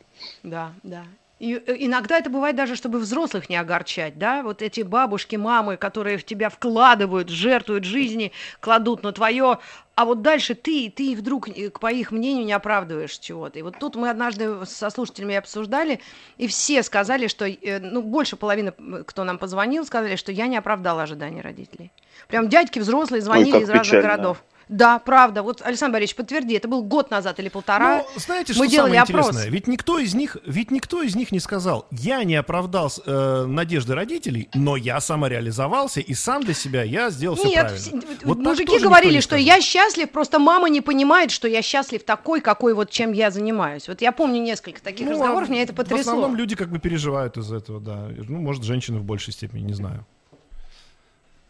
Да, 0.43 0.71
да. 0.83 1.03
И 1.39 1.53
э, 1.53 1.75
иногда 1.79 2.17
это 2.17 2.29
бывает 2.29 2.55
даже, 2.55 2.75
чтобы 2.75 2.99
взрослых 2.99 3.49
не 3.49 3.57
огорчать, 3.57 4.17
да, 4.17 4.41
вот 4.41 4.61
эти 4.61 4.81
бабушки, 4.81 5.35
мамы, 5.35 5.75
которые 5.75 6.17
в 6.17 6.23
тебя 6.23 6.49
вкладывают, 6.49 7.27
жертвуют 7.29 7.83
жизни, 7.83 8.31
кладут 8.61 9.03
на 9.03 9.11
твое, 9.11 9.59
а 9.95 10.05
вот 10.05 10.21
дальше 10.21 10.55
ты, 10.55 10.89
ты 10.89 11.13
вдруг, 11.13 11.49
по 11.79 11.91
их 11.91 12.11
мнению, 12.11 12.45
не 12.45 12.53
оправдываешь 12.53 13.17
чего-то. 13.17 13.59
И 13.59 13.61
вот 13.61 13.79
тут 13.79 13.95
мы 13.95 14.09
однажды 14.09 14.65
со 14.65 14.89
слушателями 14.89 15.35
обсуждали, 15.35 15.99
и 16.37 16.47
все 16.47 16.83
сказали, 16.83 17.27
что, 17.27 17.45
э, 17.45 17.79
ну, 17.79 18.01
больше 18.01 18.37
половины, 18.37 18.71
кто 19.05 19.25
нам 19.25 19.37
позвонил, 19.37 19.85
сказали, 19.85 20.15
что 20.15 20.31
я 20.31 20.47
не 20.47 20.55
оправдала 20.55 21.03
ожидания 21.03 21.41
родителей. 21.41 21.91
Прям 22.29 22.47
дядьки 22.47 22.79
взрослые 22.79 23.21
звонили 23.21 23.57
Ой, 23.57 23.63
из 23.63 23.69
разных 23.69 24.01
городов. 24.01 24.43
Да, 24.69 24.99
правда. 24.99 25.43
Вот, 25.43 25.61
Александр 25.61 25.93
Борисович, 25.93 26.15
подтверди, 26.15 26.55
это 26.55 26.67
был 26.67 26.83
год 26.83 27.11
назад 27.11 27.39
или 27.39 27.49
полтора. 27.49 27.97
Ну, 27.97 28.19
знаете, 28.19 28.53
что 28.53 28.61
Мы 28.63 28.67
делали 28.67 28.95
самое 28.95 29.01
опрос. 29.01 29.27
интересное? 29.27 29.51
Ведь 29.51 29.67
никто 29.67 29.99
из 29.99 30.13
них, 30.15 30.37
ведь 30.45 30.71
никто 30.71 31.01
из 31.01 31.15
них 31.15 31.31
не 31.31 31.39
сказал, 31.39 31.87
я 31.91 32.23
не 32.23 32.35
оправдал 32.35 32.91
э, 33.05 33.45
надежды 33.45 33.95
родителей, 33.95 34.49
но 34.53 34.75
я 34.75 34.99
самореализовался, 34.99 36.01
и 36.01 36.13
сам 36.13 36.43
для 36.43 36.53
себя 36.53 36.83
я 36.83 37.09
сделал 37.09 37.35
все 37.35 37.47
Нет, 37.47 37.67
правильно. 37.67 38.01
Вот 38.23 38.39
мужики 38.39 38.79
говорили, 38.79 39.19
что 39.19 39.35
я 39.35 39.61
счастлив, 39.61 40.09
просто 40.09 40.39
мама 40.39 40.69
не 40.69 40.81
понимает, 40.81 41.31
что 41.31 41.47
я 41.47 41.61
счастлив 41.61 42.03
такой, 42.03 42.41
какой 42.41 42.73
вот 42.73 42.89
чем 42.89 43.11
я 43.11 43.31
занимаюсь. 43.31 43.87
Вот 43.87 44.01
я 44.01 44.11
помню 44.11 44.41
несколько 44.41 44.81
таких 44.81 45.05
ну, 45.05 45.13
разговоров, 45.13 45.49
а 45.49 45.51
меня 45.51 45.63
это 45.63 45.73
потрясло. 45.73 45.97
В 45.97 46.07
основном 46.07 46.35
люди 46.35 46.55
как 46.55 46.69
бы 46.69 46.79
переживают 46.79 47.37
из 47.37 47.51
этого, 47.51 47.79
да. 47.79 48.09
Ну, 48.27 48.39
может, 48.39 48.63
женщины 48.63 48.99
в 48.99 49.03
большей 49.03 49.33
степени, 49.33 49.61
не 49.61 49.73
знаю. 49.73 50.05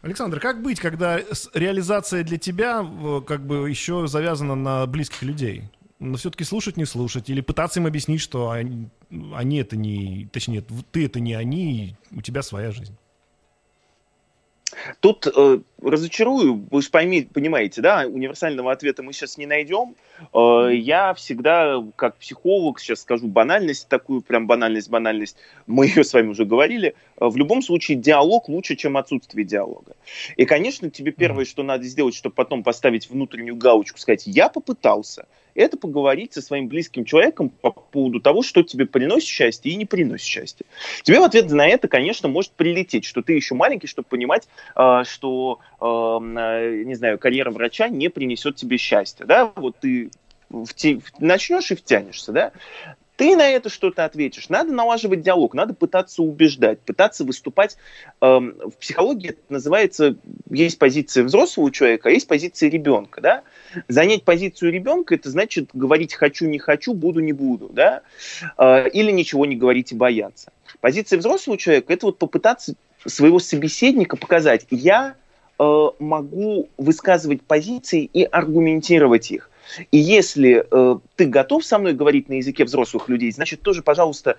Александр, 0.06 0.38
как 0.38 0.62
быть, 0.62 0.78
когда 0.78 1.18
реализация 1.52 2.22
для 2.22 2.38
тебя 2.38 2.86
как 3.26 3.44
бы 3.44 3.68
еще 3.68 4.06
завязана 4.06 4.54
на 4.54 4.86
близких 4.86 5.22
людей? 5.22 5.64
Но 5.98 6.16
все-таки 6.16 6.44
слушать, 6.44 6.76
не 6.76 6.84
слушать, 6.84 7.28
или 7.28 7.40
пытаться 7.40 7.80
им 7.80 7.86
объяснить, 7.86 8.20
что 8.20 8.50
они, 8.50 8.88
они 9.34 9.58
это 9.58 9.76
не, 9.76 10.28
точнее, 10.32 10.62
ты 10.92 11.06
это 11.06 11.18
не 11.18 11.34
они, 11.34 11.96
у 12.12 12.22
тебя 12.22 12.42
своя 12.42 12.70
жизнь. 12.70 12.96
Тут 15.00 15.26
э, 15.26 15.58
разочарую, 15.82 16.66
вы 16.70 16.82
же 16.82 16.90
пойми, 16.90 17.22
понимаете, 17.22 17.80
да, 17.80 18.06
универсального 18.06 18.72
ответа 18.72 19.02
мы 19.02 19.12
сейчас 19.12 19.38
не 19.38 19.46
найдем. 19.46 19.94
Э, 20.32 20.70
я 20.72 21.14
всегда, 21.14 21.82
как 21.96 22.16
психолог, 22.16 22.80
сейчас 22.80 23.00
скажу 23.00 23.26
банальность, 23.26 23.88
такую 23.88 24.22
прям 24.22 24.46
банальность, 24.46 24.90
банальность, 24.90 25.36
мы 25.66 25.86
ее 25.86 26.04
с 26.04 26.12
вами 26.12 26.28
уже 26.28 26.44
говорили, 26.44 26.94
э, 27.18 27.26
в 27.26 27.36
любом 27.36 27.62
случае 27.62 27.96
диалог 27.96 28.48
лучше, 28.48 28.76
чем 28.76 28.96
отсутствие 28.96 29.44
диалога. 29.44 29.96
И, 30.36 30.44
конечно, 30.44 30.90
тебе 30.90 31.12
первое, 31.12 31.44
что 31.44 31.62
надо 31.62 31.84
сделать, 31.84 32.14
чтобы 32.14 32.34
потом 32.34 32.62
поставить 32.62 33.08
внутреннюю 33.08 33.56
галочку, 33.56 33.98
сказать, 33.98 34.24
я 34.26 34.48
попытался, 34.48 35.26
это 35.56 35.76
поговорить 35.76 36.34
со 36.34 36.42
своим 36.42 36.68
близким 36.68 37.04
человеком 37.04 37.48
по 37.48 37.70
поводу 37.70 38.20
того, 38.20 38.42
что 38.42 38.62
тебе 38.62 38.86
приносит 38.86 39.28
счастье 39.28 39.72
и 39.72 39.76
не 39.76 39.84
приносит 39.84 40.26
счастье. 40.26 40.66
Тебе 41.02 41.20
в 41.20 41.24
ответ 41.24 41.50
на 41.50 41.66
это, 41.66 41.88
конечно, 41.88 42.28
может 42.28 42.52
прилететь, 42.52 43.04
что 43.04 43.22
ты 43.22 43.32
еще 43.34 43.54
маленький, 43.54 43.86
чтобы 43.86 44.08
понимать, 44.08 44.48
э, 44.74 45.02
что, 45.04 45.60
эм, 45.80 46.36
э, 46.36 46.82
не 46.84 46.94
знаю, 46.94 47.18
карьера 47.18 47.50
врача 47.50 47.88
не 47.88 48.08
принесет 48.08 48.56
тебе 48.56 48.76
счастья. 48.76 49.24
Да? 49.24 49.52
Вот 49.56 49.76
ты 49.80 50.10
начнешь 50.48 51.70
и 51.70 51.74
втянешься, 51.74 52.32
да? 52.32 52.52
Ты 53.16 53.34
на 53.34 53.48
это 53.48 53.70
что-то 53.70 54.04
ответишь. 54.04 54.50
Надо 54.50 54.72
налаживать 54.72 55.22
диалог, 55.22 55.54
надо 55.54 55.72
пытаться 55.72 56.22
убеждать, 56.22 56.80
пытаться 56.80 57.24
выступать. 57.24 57.76
Эм, 58.20 58.54
в 58.58 58.76
психологии 58.78 59.30
это 59.30 59.40
называется, 59.48 60.16
есть 60.50 60.78
позиция 60.78 61.24
взрослого 61.24 61.72
человека, 61.72 62.10
а 62.10 62.12
есть 62.12 62.28
позиция 62.28 62.68
ребенка. 62.68 63.22
Да? 63.22 63.42
Занять 63.88 64.24
позицию 64.24 64.70
ребенка, 64.70 65.14
это 65.14 65.30
значит 65.30 65.70
говорить 65.72 66.12
«хочу, 66.14 66.46
не 66.46 66.58
хочу, 66.58 66.92
буду, 66.92 67.20
не 67.20 67.32
буду». 67.32 67.70
Да? 67.72 68.02
Э, 68.58 68.88
или 68.88 69.10
ничего 69.10 69.46
не 69.46 69.56
говорить 69.56 69.92
и 69.92 69.94
бояться. 69.94 70.52
Позиция 70.80 71.18
взрослого 71.18 71.56
человека– 71.56 71.92
это 71.94 72.06
вот 72.06 72.18
попытаться 72.18 72.74
своего 73.06 73.38
собеседника 73.38 74.18
показать 74.18 74.66
«я 74.70 75.14
э, 75.58 75.86
могу 75.98 76.68
высказывать 76.76 77.42
позиции 77.42 78.04
и 78.12 78.24
аргументировать 78.24 79.30
их». 79.30 79.50
И 79.90 79.98
если 79.98 80.66
э, 80.70 80.98
ты 81.16 81.26
готов 81.26 81.64
со 81.64 81.78
мной 81.78 81.92
говорить 81.92 82.28
на 82.28 82.34
языке 82.34 82.64
взрослых 82.64 83.08
людей, 83.08 83.30
значит, 83.32 83.62
тоже, 83.62 83.82
пожалуйста, 83.82 84.38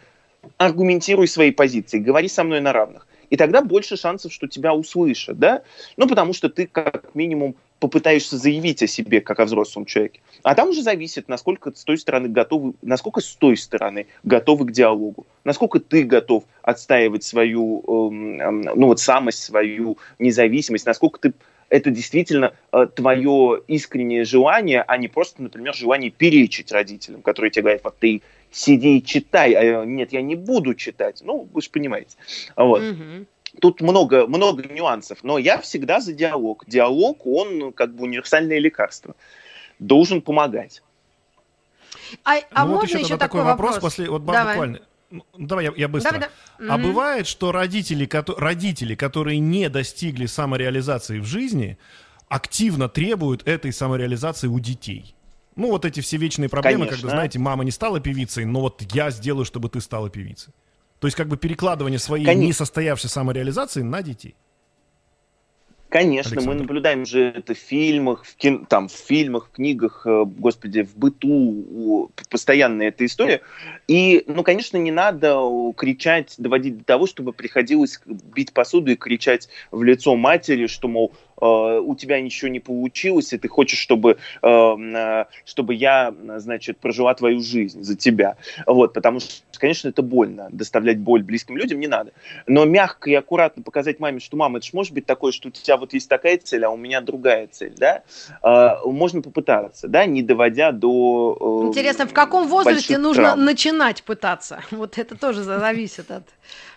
аргументируй 0.57 1.27
свои 1.27 1.51
позиции, 1.51 1.99
говори 1.99 2.27
со 2.27 2.43
мной 2.43 2.61
на 2.61 2.73
равных. 2.73 3.07
И 3.29 3.35
тогда 3.35 3.61
больше 3.61 3.97
шансов, 3.97 4.31
что 4.31 4.47
тебя 4.47 4.73
услышат, 4.73 5.37
да? 5.37 5.63
Ну, 5.97 6.07
потому 6.07 6.33
что 6.33 6.49
ты 6.49 6.65
как 6.65 7.13
минимум 7.13 7.55
попытаешься 7.79 8.37
заявить 8.37 8.81
о 8.81 8.87
себе, 8.87 9.21
как 9.21 9.39
о 9.39 9.45
взрослом 9.45 9.85
человеке. 9.85 10.21
А 10.43 10.55
там 10.55 10.69
уже 10.69 10.81
зависит, 10.81 11.27
насколько 11.27 11.71
с 11.75 11.83
той 11.83 11.97
стороны 11.97 12.27
готовы, 12.27 12.73
насколько 12.81 13.21
с 13.21 13.35
той 13.35 13.57
стороны 13.57 14.07
готовы 14.23 14.65
к 14.65 14.71
диалогу, 14.71 15.27
насколько 15.43 15.79
ты 15.79 16.03
готов 16.03 16.45
отстаивать 16.63 17.23
свою, 17.23 17.81
э, 17.81 18.51
ну 18.75 18.87
вот 18.87 18.99
самость, 18.99 19.43
свою 19.43 19.97
независимость, 20.17 20.85
насколько 20.85 21.19
ты 21.19 21.33
это 21.69 21.91
действительно 21.91 22.53
э, 22.71 22.87
твое 22.93 23.61
искреннее 23.67 24.23
желание, 24.23 24.81
а 24.81 24.97
не 24.97 25.07
просто, 25.07 25.41
например, 25.41 25.75
желание 25.75 26.11
перечить 26.11 26.71
родителям, 26.71 27.21
которые 27.21 27.51
тебе 27.51 27.63
говорят, 27.63 27.83
вот 27.83 27.97
ты 27.97 28.21
сиди 28.51 28.97
и 28.97 29.03
читай, 29.03 29.53
а 29.53 29.85
нет, 29.85 30.13
я 30.13 30.21
не 30.21 30.35
буду 30.35 30.75
читать. 30.75 31.21
Ну, 31.23 31.47
вы 31.51 31.61
же 31.61 31.69
понимаете. 31.69 32.15
Вот. 32.55 32.81
Mm-hmm. 32.81 33.25
Тут 33.59 33.81
много, 33.81 34.27
много 34.27 34.63
нюансов, 34.63 35.19
но 35.23 35.37
я 35.37 35.59
всегда 35.59 35.99
за 35.99 36.13
диалог. 36.13 36.63
Диалог, 36.67 37.25
он 37.25 37.73
как 37.73 37.95
бы 37.95 38.03
универсальное 38.03 38.59
лекарство. 38.59 39.15
Должен 39.79 40.21
помогать. 40.21 40.81
А, 42.23 42.37
а 42.51 42.65
ну, 42.65 42.73
можно 42.73 42.75
вот 42.75 42.89
еще, 42.89 42.99
еще 42.99 43.17
такой 43.17 43.41
вопрос? 43.43 43.75
вопрос 43.75 43.93
после, 43.93 44.09
вот 44.09 44.25
Давай. 44.25 44.55
буквально. 44.55 44.81
Ну, 45.09 45.23
давай 45.37 45.65
я, 45.65 45.73
я 45.75 45.87
быстро. 45.87 46.11
Давай, 46.11 46.29
да. 46.59 46.73
А 46.73 46.77
бывает, 46.77 47.27
что 47.27 47.51
родители, 47.51 48.05
ко- 48.05 48.25
родители, 48.37 48.95
которые 48.95 49.39
не 49.39 49.69
достигли 49.69 50.25
самореализации 50.25 51.19
в 51.19 51.25
жизни, 51.25 51.77
активно 52.27 52.89
требуют 52.89 53.47
этой 53.47 53.71
самореализации 53.71 54.47
у 54.47 54.59
детей. 54.59 55.15
Ну, 55.55 55.69
вот 55.69 55.85
эти 55.85 56.01
все 56.01 56.17
вечные 56.17 56.49
проблемы, 56.49 56.85
Конечно. 56.85 56.97
когда, 57.01 57.15
знаете, 57.17 57.39
мама 57.39 57.63
не 57.63 57.71
стала 57.71 57.99
певицей, 57.99 58.45
но 58.45 58.61
вот 58.61 58.83
я 58.93 59.09
сделаю, 59.09 59.45
чтобы 59.45 59.69
ты 59.69 59.81
стала 59.81 60.09
певицей. 60.09 60.53
То 60.99 61.07
есть 61.07 61.15
как 61.15 61.27
бы 61.27 61.37
перекладывание 61.37 61.99
своей 61.99 62.25
Конечно. 62.25 62.47
несостоявшейся 62.49 63.13
самореализации 63.13 63.81
на 63.83 64.01
детей. 64.01 64.35
Конечно, 65.89 66.33
Александр. 66.33 66.49
мы 66.49 66.61
наблюдаем 66.61 67.05
же 67.05 67.33
это 67.35 67.53
в 67.53 67.57
фильмах, 67.57 68.25
в, 68.25 68.35
кин, 68.35 68.65
там, 68.65 68.89
в 68.89 68.91
фильмах, 68.91 69.47
в 69.47 69.51
книгах, 69.51 70.05
э, 70.05 70.25
господи, 70.25 70.83
в 70.83 70.97
быту, 70.97 72.11
постоянно 72.29 72.81
эта 72.81 73.05
история. 73.05 73.41
И, 73.87 74.23
ну, 74.27 74.43
конечно, 74.43 74.75
не 74.75 74.91
надо 74.91 75.39
кричать, 75.77 76.35
доводить 76.37 76.79
до 76.79 76.83
того, 76.83 77.07
чтобы 77.07 77.31
приходилось 77.31 78.01
бить 78.05 78.51
посуду 78.51 78.91
и 78.91 78.95
кричать 78.95 79.47
в 79.71 79.81
лицо 79.81 80.15
матери, 80.17 80.67
что, 80.67 80.89
мол, 80.89 81.13
у 81.39 81.95
тебя 81.95 82.19
ничего 82.21 82.49
не 82.49 82.59
получилось, 82.59 83.33
и 83.33 83.37
ты 83.37 83.47
хочешь, 83.47 83.79
чтобы, 83.79 84.17
э, 84.41 84.47
э, 84.47 85.25
чтобы 85.45 85.73
я, 85.75 86.13
значит, 86.37 86.77
прожила 86.79 87.13
твою 87.13 87.41
жизнь 87.41 87.83
за 87.83 87.95
тебя. 87.95 88.37
Вот, 88.65 88.93
потому 88.93 89.19
что, 89.19 89.41
конечно, 89.57 89.89
это 89.89 90.01
больно. 90.01 90.49
Доставлять 90.51 90.99
боль 90.99 91.23
близким 91.23 91.57
людям 91.57 91.79
не 91.79 91.87
надо. 91.87 92.11
Но 92.47 92.65
мягко 92.65 93.09
и 93.09 93.13
аккуратно 93.13 93.63
показать 93.63 93.99
маме, 93.99 94.19
что, 94.19 94.37
мама, 94.37 94.57
это 94.57 94.67
же 94.67 94.71
может 94.73 94.93
быть 94.93 95.05
такое, 95.05 95.31
что 95.31 95.49
у 95.49 95.51
тебя 95.51 95.77
вот 95.77 95.93
есть 95.93 96.09
такая 96.09 96.37
цель, 96.37 96.65
а 96.65 96.69
у 96.69 96.77
меня 96.77 97.01
другая 97.01 97.47
цель, 97.47 97.73
да? 97.77 98.03
Можно 98.83 99.21
попытаться, 99.21 99.87
да, 99.87 100.05
не 100.05 100.23
доводя 100.23 100.71
до 100.71 101.63
Интересно, 101.67 102.07
в 102.07 102.13
каком 102.13 102.47
возрасте 102.47 102.97
нужно 102.97 103.23
травм. 103.23 103.45
начинать 103.45 104.03
пытаться? 104.03 104.63
Вот 104.77 104.97
это 104.97 105.17
тоже 105.17 105.43
зависит 105.43 106.11
от 106.11 106.23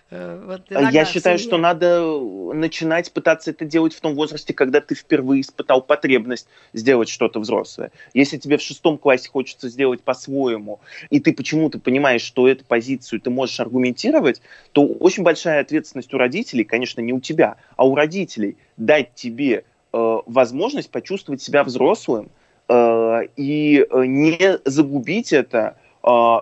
вот 0.11 0.63
Я 0.69 1.05
считаю, 1.05 1.39
что 1.39 1.57
надо 1.57 2.19
начинать 2.53 3.11
пытаться 3.13 3.51
это 3.51 3.63
делать 3.63 3.93
в 3.93 4.01
том 4.01 4.13
возрасте, 4.13 4.53
когда 4.53 4.81
ты 4.81 4.93
впервые 4.93 5.41
испытал 5.41 5.81
потребность 5.81 6.47
сделать 6.73 7.07
что-то 7.07 7.39
взрослое. 7.39 7.91
Если 8.13 8.37
тебе 8.37 8.57
в 8.57 8.61
шестом 8.61 8.97
классе 8.97 9.29
хочется 9.29 9.69
сделать 9.69 10.01
по-своему, 10.01 10.81
и 11.09 11.21
ты 11.21 11.33
почему-то 11.33 11.79
понимаешь, 11.79 12.23
что 12.23 12.47
эту 12.49 12.65
позицию 12.65 13.21
ты 13.21 13.29
можешь 13.29 13.59
аргументировать, 13.61 14.41
то 14.73 14.85
очень 14.85 15.23
большая 15.23 15.61
ответственность 15.61 16.13
у 16.13 16.17
родителей, 16.17 16.65
конечно, 16.65 16.99
не 16.99 17.13
у 17.13 17.21
тебя, 17.21 17.55
а 17.77 17.87
у 17.87 17.95
родителей 17.95 18.57
дать 18.75 19.15
тебе 19.15 19.63
э, 19.93 20.17
возможность 20.25 20.91
почувствовать 20.91 21.41
себя 21.41 21.63
взрослым 21.63 22.29
э, 22.67 23.27
и 23.37 23.85
э, 23.89 24.05
не 24.05 24.59
загубить 24.65 25.31
это 25.31 25.77
э, 25.77 25.80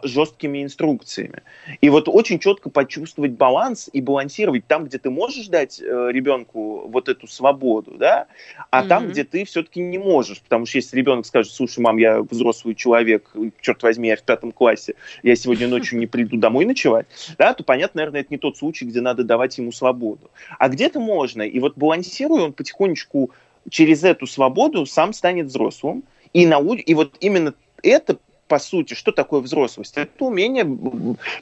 жесткими 0.04 0.64
инструкциями. 0.64 1.44
И 1.82 1.90
вот 1.90 2.08
очень 2.08 2.40
четко 2.40 2.70
почувствовать 2.70 3.32
баланс 3.32 3.90
и 3.92 4.02
балансировать 4.02 4.66
там, 4.68 4.86
где 4.86 4.98
ты 4.98 5.10
можешь 5.10 5.48
дать 5.48 5.82
э, 5.82 6.10
ребенку 6.12 6.88
вот 6.88 7.10
эту 7.10 7.28
свободу, 7.28 7.96
да, 7.98 8.28
а 8.72 8.84
mm-hmm. 8.84 8.88
там, 8.88 9.10
где 9.10 9.24
ты 9.26 9.44
все-таки 9.44 9.82
не 9.82 9.98
можешь. 9.98 10.42
Потому 10.42 10.66
что 10.66 10.78
если 10.78 10.96
ребенок 10.96 11.26
скажет, 11.26 11.52
слушай, 11.52 11.80
мам, 11.80 11.98
я 11.98 12.22
взрослый 12.22 12.74
человек, 12.74 13.30
черт 13.60 13.84
возьми, 13.84 14.08
я 14.08 14.16
в 14.16 14.24
пятом 14.24 14.52
классе, 14.52 14.96
я 15.24 15.36
сегодня 15.36 15.68
ночью 15.68 16.00
не 16.00 16.08
приду 16.08 16.38
домой 16.38 16.66
ночевать, 16.66 17.08
да, 17.38 17.54
то 17.54 17.64
понятно, 17.64 18.00
наверное, 18.00 18.22
это 18.22 18.30
не 18.32 18.38
тот 18.38 18.58
случай, 18.58 18.86
где 18.86 19.02
надо 19.02 19.24
давать 19.24 19.58
ему 19.58 19.72
свободу. 19.72 20.32
А 20.58 20.70
где-то 20.70 21.00
можно. 21.00 21.42
И 21.42 21.60
вот 21.60 21.76
балансируя, 21.76 22.44
он 22.44 22.54
потихонечку 22.54 23.32
через 23.70 24.04
эту 24.04 24.26
свободу 24.26 24.86
сам 24.86 25.12
станет 25.12 25.48
взрослым. 25.48 26.04
И, 26.32 26.46
нау... 26.46 26.76
и 26.76 26.94
вот 26.94 27.18
именно 27.20 27.54
это 27.84 28.18
по 28.50 28.60
сути, 28.60 28.96
что 28.96 29.14
такое 29.14 29.40
взрослость? 29.40 29.94
Это 29.96 30.26
умение 30.26 30.66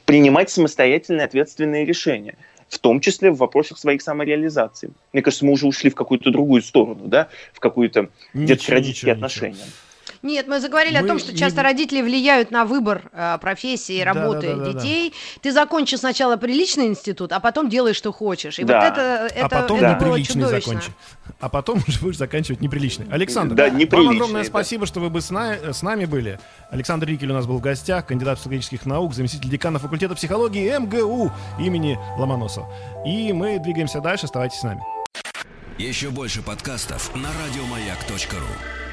принимать 0.04 0.50
самостоятельные 0.50 1.24
ответственные 1.24 1.84
решения 1.84 2.36
в 2.68 2.78
том 2.80 3.00
числе 3.00 3.30
в 3.30 3.38
вопросах 3.38 3.78
своих 3.78 4.02
самореализации. 4.02 4.90
Мне 5.14 5.22
кажется, 5.22 5.46
мы 5.46 5.52
уже 5.52 5.66
ушли 5.66 5.88
в 5.88 5.94
какую-то 5.94 6.30
другую 6.30 6.60
сторону, 6.60 7.06
да, 7.06 7.28
в 7.54 7.60
какую-то 7.60 8.10
детско-родительские 8.34 9.14
отношения. 9.14 9.54
Ничего. 9.54 9.87
Нет, 10.22 10.48
мы 10.48 10.60
заговорили 10.60 10.98
мы... 10.98 11.04
о 11.04 11.06
том, 11.06 11.18
что 11.18 11.36
часто 11.36 11.62
родители 11.62 12.02
влияют 12.02 12.50
на 12.50 12.64
выбор 12.64 13.02
э, 13.12 13.38
профессии, 13.40 14.00
работы 14.02 14.48
да, 14.48 14.56
да, 14.56 14.64
да, 14.64 14.72
детей. 14.72 15.10
Да. 15.10 15.40
Ты 15.42 15.52
закончишь 15.52 16.00
сначала 16.00 16.36
приличный 16.36 16.86
институт, 16.86 17.32
а 17.32 17.40
потом 17.40 17.68
делаешь, 17.68 17.96
что 17.96 18.12
хочешь. 18.12 18.58
И 18.58 18.64
да. 18.64 18.80
вот 18.80 18.92
это, 18.92 19.34
это, 19.34 19.46
а 19.46 19.48
потом 19.48 19.78
это 19.78 19.94
неприличный 19.94 20.46
закончишь. 20.46 20.90
А 21.40 21.48
потом 21.48 21.82
уже 21.86 22.00
будешь 22.00 22.16
заканчивать 22.16 22.60
неприличный. 22.60 23.06
Александр, 23.10 23.54
да, 23.54 23.68
вам 23.68 24.08
огромное 24.08 24.42
да. 24.42 24.48
спасибо, 24.48 24.86
что 24.86 25.00
вы 25.00 25.10
бы 25.10 25.20
с, 25.20 25.30
на... 25.30 25.72
с 25.72 25.82
нами 25.82 26.04
были. 26.04 26.40
Александр 26.70 27.06
Рикель 27.06 27.30
у 27.30 27.34
нас 27.34 27.46
был 27.46 27.58
в 27.58 27.60
гостях, 27.60 28.06
кандидат 28.06 28.38
психологических 28.38 28.86
наук, 28.86 29.14
заместитель 29.14 29.48
декана 29.48 29.78
факультета 29.78 30.14
психологии 30.14 30.76
МГУ 30.76 31.30
имени 31.60 31.98
Ломоносова. 32.18 32.68
И 33.06 33.32
мы 33.32 33.58
двигаемся 33.58 34.00
дальше, 34.00 34.26
оставайтесь 34.26 34.58
с 34.58 34.62
нами. 34.62 34.82
Еще 35.78 36.10
больше 36.10 36.42
подкастов 36.42 37.14
на 37.14 37.28
радиомаяк.ру 37.28 38.87